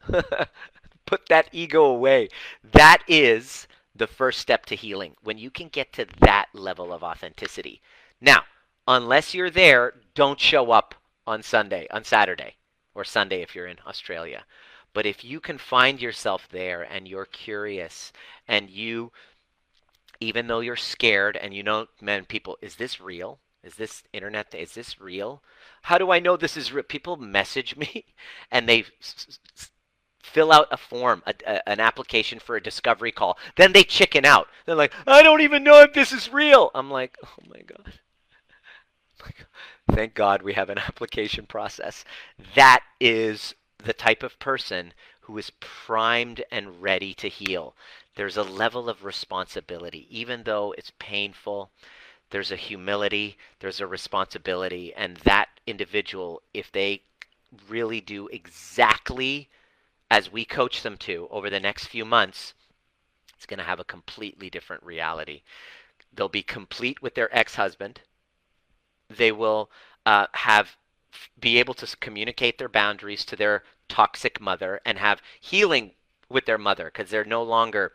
[1.06, 2.28] Put that ego away.
[2.72, 5.14] That is the first step to healing.
[5.22, 7.80] When you can get to that level of authenticity.
[8.20, 8.42] Now,
[8.88, 10.94] unless you're there, don't show up
[11.26, 12.56] on Sunday, on Saturday,
[12.94, 14.44] or Sunday if you're in Australia.
[14.96, 18.14] But if you can find yourself there and you're curious
[18.48, 19.12] and you,
[20.20, 23.38] even though you're scared and you know, man, people, is this real?
[23.62, 24.54] Is this internet?
[24.54, 25.42] Is this real?
[25.82, 26.82] How do I know this is real?
[26.82, 28.06] People message me
[28.50, 28.86] and they
[30.22, 33.36] fill out a form, a, a, an application for a discovery call.
[33.56, 34.48] Then they chicken out.
[34.64, 36.70] They're like, I don't even know if this is real.
[36.74, 37.92] I'm like, oh my God.
[39.92, 42.06] Thank God we have an application process.
[42.54, 47.74] That is the type of person who is primed and ready to heal.
[48.14, 51.70] There's a level of responsibility, even though it's painful.
[52.30, 57.02] There's a humility, there's a responsibility, and that individual, if they
[57.68, 59.48] really do exactly
[60.10, 62.54] as we coach them to over the next few months,
[63.34, 65.42] it's going to have a completely different reality.
[66.12, 68.00] They'll be complete with their ex husband.
[69.10, 69.70] They will
[70.04, 70.76] uh, have
[71.38, 75.92] be able to communicate their boundaries to their toxic mother and have healing
[76.28, 77.92] with their mother because they're no longer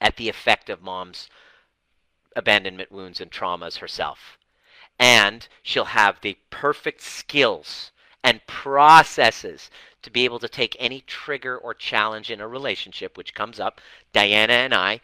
[0.00, 1.28] at the effect of mom's
[2.34, 4.38] abandonment wounds and traumas herself.
[4.98, 7.92] And she'll have the perfect skills
[8.24, 9.70] and processes
[10.02, 13.80] to be able to take any trigger or challenge in a relationship which comes up.
[14.12, 15.00] Diana and I,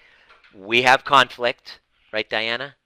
[0.55, 1.80] we have conflict,
[2.12, 2.76] right, Diana?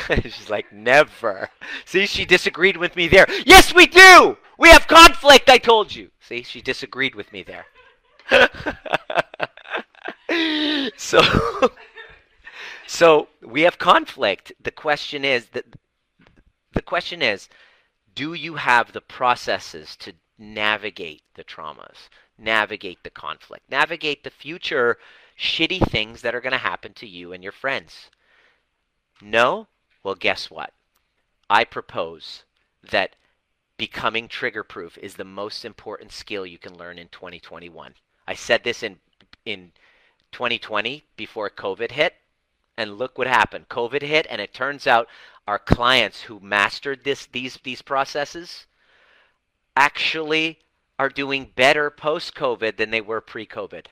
[0.22, 1.50] She's like, never.
[1.84, 3.26] See, she disagreed with me there.
[3.44, 4.36] Yes, we do!
[4.58, 6.10] We have conflict, I told you.
[6.20, 7.66] See, she disagreed with me there.
[10.96, 11.20] so,
[12.86, 14.52] so we have conflict.
[14.62, 15.48] The question is
[16.72, 17.48] the question is,
[18.14, 24.98] do you have the processes to navigate the traumas, navigate the conflict, navigate the future
[25.38, 28.10] shitty things that are going to happen to you and your friends?
[29.20, 29.68] No?
[30.02, 30.72] Well, guess what?
[31.48, 32.44] I propose
[32.90, 33.16] that
[33.76, 37.94] becoming trigger proof is the most important skill you can learn in 2021.
[38.26, 38.98] I said this in
[39.44, 39.72] in
[40.32, 42.14] 2020 before COVID hit,
[42.76, 43.68] and look what happened.
[43.68, 45.08] COVID hit, and it turns out
[45.46, 48.66] our clients who mastered this these these processes
[49.76, 50.58] actually
[50.98, 53.86] are doing better post COVID than they were pre COVID.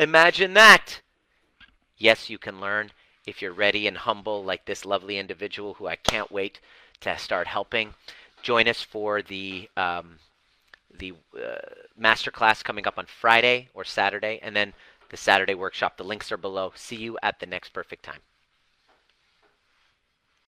[0.00, 1.00] Imagine that.
[1.96, 2.90] Yes, you can learn
[3.26, 6.60] if you're ready and humble, like this lovely individual who I can't wait
[7.00, 7.94] to start helping.
[8.42, 10.18] Join us for the um,
[10.96, 11.56] the uh,
[11.96, 14.72] master class coming up on Friday or Saturday, and then
[15.10, 15.96] the Saturday workshop.
[15.96, 16.72] The links are below.
[16.74, 18.20] See you at the next perfect time.